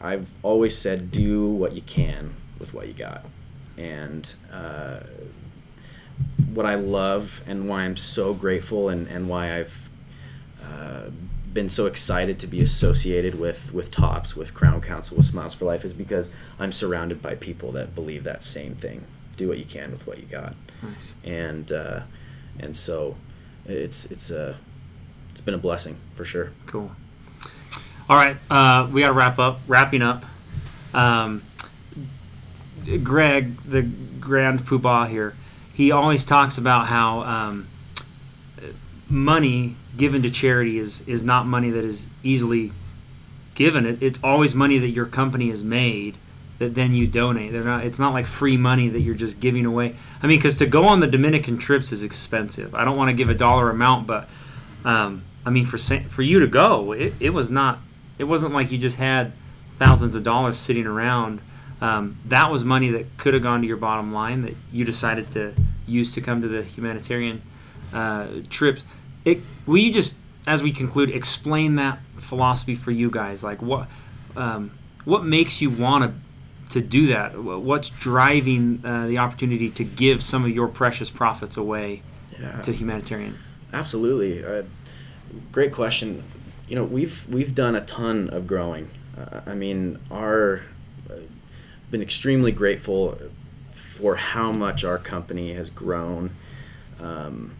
I've 0.00 0.30
always 0.42 0.76
said, 0.76 1.10
do 1.10 1.46
what 1.48 1.72
you 1.74 1.82
can 1.82 2.34
with 2.58 2.72
what 2.72 2.88
you 2.88 2.94
got. 2.94 3.24
And 3.76 4.32
uh, 4.52 5.00
what 6.52 6.66
I 6.66 6.74
love 6.74 7.42
and 7.46 7.68
why 7.68 7.82
I'm 7.82 7.96
so 7.96 8.34
grateful 8.34 8.88
and, 8.88 9.06
and 9.08 9.28
why 9.28 9.58
I've 9.58 9.90
uh, 10.62 11.10
been 11.52 11.68
so 11.68 11.86
excited 11.86 12.38
to 12.38 12.46
be 12.46 12.62
associated 12.62 13.38
with, 13.38 13.72
with 13.72 13.90
TOPS, 13.90 14.36
with 14.36 14.54
Crown 14.54 14.80
Council, 14.80 15.16
with 15.16 15.26
Smiles 15.26 15.54
for 15.54 15.64
Life 15.64 15.84
is 15.84 15.92
because 15.92 16.30
I'm 16.58 16.72
surrounded 16.72 17.20
by 17.20 17.34
people 17.34 17.72
that 17.72 17.94
believe 17.94 18.24
that 18.24 18.42
same 18.42 18.74
thing. 18.74 19.04
Do 19.36 19.48
what 19.48 19.58
you 19.58 19.64
can 19.64 19.90
with 19.90 20.06
what 20.06 20.18
you 20.18 20.26
got. 20.26 20.54
Nice. 20.82 21.14
And, 21.24 21.72
uh, 21.72 22.00
and 22.58 22.76
so 22.76 23.16
it's, 23.64 24.06
it's 24.06 24.30
a, 24.30 24.56
it's 25.30 25.40
been 25.40 25.54
a 25.54 25.58
blessing 25.58 25.96
for 26.14 26.24
sure. 26.24 26.52
Cool. 26.66 26.92
All 28.10 28.16
right, 28.16 28.36
uh, 28.50 28.88
we 28.90 29.02
got 29.02 29.06
to 29.06 29.14
wrap 29.14 29.38
up. 29.38 29.60
Wrapping 29.68 30.02
up. 30.02 30.24
Um, 30.92 31.44
Greg, 33.04 33.62
the 33.62 33.82
grand 33.82 34.66
poobah 34.66 35.08
here, 35.08 35.36
he 35.72 35.92
always 35.92 36.24
talks 36.24 36.58
about 36.58 36.88
how 36.88 37.20
um, 37.20 37.68
money 39.08 39.76
given 39.96 40.22
to 40.22 40.30
charity 40.30 40.76
is 40.76 41.02
is 41.06 41.22
not 41.22 41.46
money 41.46 41.70
that 41.70 41.84
is 41.84 42.08
easily 42.24 42.72
given. 43.54 43.86
It, 43.86 44.02
it's 44.02 44.18
always 44.24 44.56
money 44.56 44.78
that 44.78 44.90
your 44.90 45.06
company 45.06 45.50
has 45.50 45.62
made 45.62 46.18
that 46.58 46.74
then 46.74 46.94
you 46.94 47.06
donate. 47.06 47.52
They're 47.52 47.62
not. 47.62 47.84
It's 47.84 48.00
not 48.00 48.12
like 48.12 48.26
free 48.26 48.56
money 48.56 48.88
that 48.88 49.02
you're 49.02 49.14
just 49.14 49.38
giving 49.38 49.64
away. 49.64 49.94
I 50.20 50.26
mean, 50.26 50.36
because 50.38 50.56
to 50.56 50.66
go 50.66 50.88
on 50.88 50.98
the 50.98 51.06
Dominican 51.06 51.58
trips 51.58 51.92
is 51.92 52.02
expensive. 52.02 52.74
I 52.74 52.84
don't 52.84 52.98
want 52.98 53.10
to 53.10 53.14
give 53.14 53.30
a 53.30 53.34
dollar 53.34 53.70
amount, 53.70 54.08
but 54.08 54.28
um, 54.84 55.22
I 55.46 55.50
mean, 55.50 55.64
for 55.64 55.78
for 55.78 56.22
you 56.22 56.40
to 56.40 56.48
go, 56.48 56.90
it, 56.90 57.14
it 57.20 57.30
was 57.30 57.52
not. 57.52 57.78
It 58.20 58.24
wasn't 58.24 58.52
like 58.52 58.70
you 58.70 58.78
just 58.78 58.98
had 58.98 59.32
thousands 59.78 60.14
of 60.14 60.22
dollars 60.22 60.58
sitting 60.58 60.86
around. 60.86 61.40
Um, 61.80 62.18
that 62.26 62.50
was 62.50 62.62
money 62.62 62.90
that 62.90 63.16
could 63.16 63.32
have 63.32 63.42
gone 63.42 63.62
to 63.62 63.66
your 63.66 63.78
bottom 63.78 64.12
line 64.12 64.42
that 64.42 64.54
you 64.70 64.84
decided 64.84 65.30
to 65.32 65.54
use 65.86 66.12
to 66.14 66.20
come 66.20 66.42
to 66.42 66.48
the 66.48 66.62
humanitarian 66.62 67.40
uh, 67.94 68.26
trips. 68.50 68.84
It, 69.24 69.40
will 69.66 69.78
you 69.78 69.90
just, 69.90 70.16
as 70.46 70.62
we 70.62 70.70
conclude, 70.70 71.08
explain 71.08 71.76
that 71.76 71.98
philosophy 72.16 72.74
for 72.74 72.90
you 72.90 73.10
guys? 73.10 73.42
Like 73.42 73.62
what 73.62 73.88
um, 74.36 74.72
what 75.04 75.24
makes 75.24 75.62
you 75.62 75.70
want 75.70 76.04
to 76.04 76.12
to 76.78 76.86
do 76.86 77.06
that? 77.06 77.42
What's 77.42 77.88
driving 77.88 78.82
uh, 78.84 79.06
the 79.06 79.18
opportunity 79.18 79.70
to 79.70 79.82
give 79.82 80.22
some 80.22 80.44
of 80.44 80.50
your 80.50 80.68
precious 80.68 81.10
profits 81.10 81.56
away 81.56 82.02
yeah. 82.38 82.60
to 82.60 82.72
humanitarian? 82.72 83.38
Absolutely. 83.72 84.44
Uh, 84.44 84.62
great 85.52 85.72
question. 85.72 86.22
You 86.70 86.76
know, 86.76 86.84
we've 86.84 87.26
we've 87.28 87.52
done 87.52 87.74
a 87.74 87.80
ton 87.80 88.30
of 88.30 88.46
growing. 88.46 88.88
Uh, 89.18 89.40
I 89.44 89.54
mean, 89.54 89.98
our 90.08 90.62
uh, 91.10 91.14
been 91.90 92.00
extremely 92.00 92.52
grateful 92.52 93.18
for 93.74 94.14
how 94.14 94.52
much 94.52 94.84
our 94.84 94.96
company 94.96 95.52
has 95.52 95.68
grown, 95.68 96.30
um, 97.00 97.56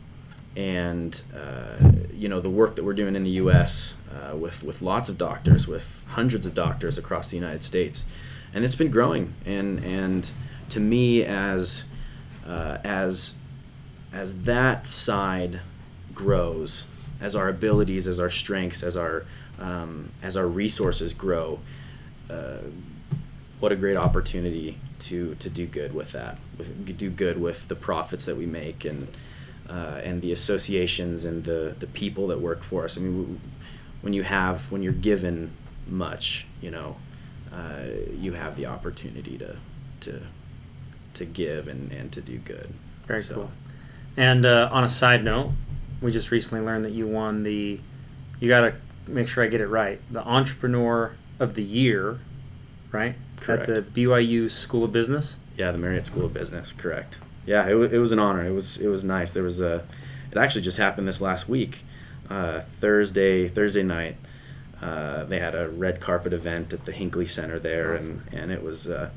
and 0.57 1.21
uh, 1.35 1.91
you 2.15 2.29
know 2.29 2.41
the 2.41 2.49
work 2.49 2.77
that 2.77 2.85
we're 2.85 2.95
doing 2.95 3.17
in 3.17 3.25
the 3.25 3.31
U.S. 3.31 3.95
Uh, 4.15 4.37
with 4.37 4.63
with 4.63 4.81
lots 4.81 5.09
of 5.09 5.19
doctors, 5.19 5.67
with 5.67 6.05
hundreds 6.11 6.47
of 6.47 6.55
doctors 6.55 6.97
across 6.97 7.31
the 7.31 7.37
United 7.37 7.65
States, 7.65 8.05
and 8.55 8.65
it's 8.65 8.77
been 8.77 8.93
growing. 8.93 9.35
And 9.45 9.85
and 9.85 10.31
to 10.69 10.79
me, 10.79 11.25
as 11.25 11.83
uh, 12.47 12.79
as 12.85 13.35
as 14.13 14.43
that 14.43 14.87
side 14.87 15.59
grows, 16.15 16.85
as 17.21 17.35
our 17.35 17.49
abilities, 17.49 18.09
as 18.09 18.19
our 18.19 18.31
strengths, 18.31 18.83
as 18.83 18.97
our 18.97 19.25
um, 19.59 20.11
as 20.23 20.37
our 20.37 20.47
resources 20.47 21.13
grow, 21.13 21.61
uh, 22.31 22.59
what 23.59 23.73
a 23.73 23.77
great 23.77 23.97
opportunity 23.97 24.79
to 25.01 25.35
to 25.37 25.51
do 25.51 25.67
good 25.67 25.95
with 25.95 26.13
that, 26.13 26.39
with, 26.57 26.99
do 26.99 27.11
good 27.11 27.41
with 27.41 27.69
the 27.69 27.77
profits 27.77 28.25
that 28.25 28.37
we 28.37 28.47
make 28.47 28.85
and 28.85 29.09
uh, 29.69 30.01
and 30.03 30.23
the 30.23 30.33
associations 30.33 31.25
and 31.25 31.45
the 31.45 31.75
the 31.79 31.87
people 31.87 32.27
that 32.29 32.41
work 32.41 32.63
for 32.63 32.85
us. 32.85 32.97
I 32.97 33.01
mean, 33.01 33.19
we, 33.19 33.41
when 34.03 34.13
you 34.13 34.23
have 34.23 34.71
when 34.73 34.83
you're 34.83 34.93
given 34.93 35.53
much, 35.87 36.47
you 36.61 36.71
know, 36.71 36.97
uh, 37.53 37.85
you 38.13 38.33
have 38.33 38.57
the 38.57 38.67
opportunity 38.67 39.37
to 39.39 39.57
to 40.01 40.23
to 41.15 41.25
give 41.25 41.69
and, 41.69 41.93
and 41.93 42.13
to 42.13 42.21
do 42.21 42.39
good. 42.39 42.73
Very 43.07 43.23
so. 43.23 43.35
cool. 43.35 43.51
And 44.17 44.47
uh, 44.47 44.69
on 44.73 44.85
a 44.85 44.89
side 44.89 45.25
note, 45.25 45.53
we 46.01 46.11
just 46.13 46.31
recently 46.31 46.65
learned 46.65 46.85
that 46.85 46.93
you 46.93 47.07
won 47.07 47.43
the. 47.43 47.81
You 48.39 48.49
got 48.49 48.61
to 48.61 48.75
make 49.07 49.29
sure 49.29 49.45
I 49.45 49.49
get 49.49 49.61
it 49.61 49.67
right. 49.69 50.01
The 50.11 50.27
Entrepreneur 50.27 51.15
of 51.39 51.55
the 51.55 51.63
Year, 51.63 52.21
right? 52.91 53.17
Correct. 53.37 53.69
At 53.69 53.93
the 53.95 54.07
BYU 54.07 54.51
School 54.51 54.85
of 54.85 54.93
Business. 54.93 55.39
Yeah, 55.57 55.73
the 55.73 55.79
Marriott 55.79 56.07
School 56.07 56.25
of 56.25 56.33
Business. 56.33 56.73
Correct. 56.73 57.19
Yeah, 57.47 57.65
it, 57.67 57.71
w- 57.73 57.91
it 57.91 57.99
was 57.99 58.13
an 58.13 58.19
honor. 58.19 58.45
It 58.47 58.53
was 58.53 58.79
it 58.79 58.89
was 58.89 59.05
nice. 59.05 59.33
There 59.33 59.43
was 59.43 59.61
a. 59.61 59.85
It 60.31 60.39
actually 60.39 60.63
just 60.63 60.79
happened 60.79 61.09
this 61.09 61.21
last 61.21 61.49
week, 61.49 61.85
uh, 62.29 62.61
Thursday 62.61 63.49
Thursday 63.49 63.83
night. 63.83 64.17
Uh, 64.81 65.25
they 65.25 65.39
had 65.39 65.55
a 65.55 65.69
red 65.69 66.01
carpet 66.01 66.33
event 66.33 66.73
at 66.73 66.85
the 66.87 66.93
Hinckley 66.93 67.27
Center 67.27 67.59
there, 67.59 67.95
awesome. 67.97 68.25
and 68.31 68.43
and 68.43 68.53
it 68.53 68.63
was. 68.63 68.89
Uh, 68.89 69.11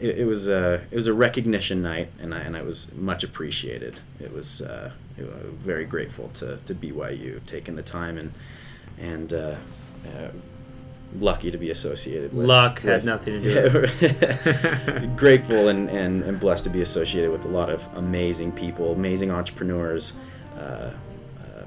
it, 0.00 0.20
it, 0.20 0.26
was 0.26 0.48
a 0.48 0.82
it 0.90 0.96
was 0.96 1.06
a 1.06 1.12
recognition 1.12 1.82
night, 1.82 2.10
and 2.20 2.34
I 2.34 2.40
and 2.40 2.56
I 2.56 2.62
was 2.62 2.92
much 2.94 3.24
appreciated. 3.24 4.00
It 4.20 4.32
was, 4.32 4.62
uh, 4.62 4.92
it 5.16 5.22
was 5.22 5.52
very 5.54 5.84
grateful 5.84 6.28
to, 6.34 6.58
to 6.58 6.74
BYU 6.74 7.44
taking 7.46 7.76
the 7.76 7.82
time 7.82 8.18
and 8.18 8.32
and 8.98 9.32
uh, 9.32 9.56
uh, 10.06 10.28
lucky 11.18 11.50
to 11.50 11.58
be 11.58 11.70
associated 11.70 12.32
with. 12.32 12.46
Luck 12.46 12.76
with, 12.76 12.84
had 12.84 13.04
nothing 13.04 13.42
to 13.42 13.70
do 13.70 13.80
with 13.80 14.02
it. 14.02 15.16
grateful 15.16 15.68
and, 15.68 15.88
and, 15.88 16.22
and 16.22 16.38
blessed 16.38 16.64
to 16.64 16.70
be 16.70 16.82
associated 16.82 17.30
with 17.30 17.44
a 17.44 17.48
lot 17.48 17.70
of 17.70 17.88
amazing 17.96 18.52
people, 18.52 18.92
amazing 18.92 19.30
entrepreneurs. 19.30 20.12
Uh, 20.56 20.90
uh, 21.40 21.62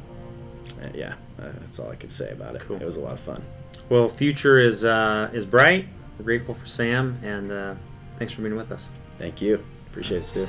yeah, 0.94 1.14
uh, 1.40 1.50
that's 1.62 1.80
all 1.80 1.90
I 1.90 1.96
could 1.96 2.12
say 2.12 2.32
about 2.32 2.56
it. 2.56 2.62
Cool. 2.62 2.78
It 2.78 2.86
was 2.86 2.98
a 2.98 3.00
lot 3.00 3.14
of 3.14 3.20
fun. 3.20 3.44
Well, 3.90 4.08
future 4.08 4.58
is 4.58 4.84
is 4.84 5.46
bright 5.46 5.88
we're 6.22 6.38
grateful 6.38 6.54
for 6.54 6.68
Sam, 6.68 7.18
and 7.24 7.52
uh, 7.52 7.74
thanks 8.18 8.32
for 8.34 8.44
being 8.44 8.56
with 8.56 8.72
us. 8.72 8.90
Thank 9.18 9.42
you. 9.42 9.64
Appreciate 9.90 10.22
it, 10.22 10.28
Stu. 10.28 10.48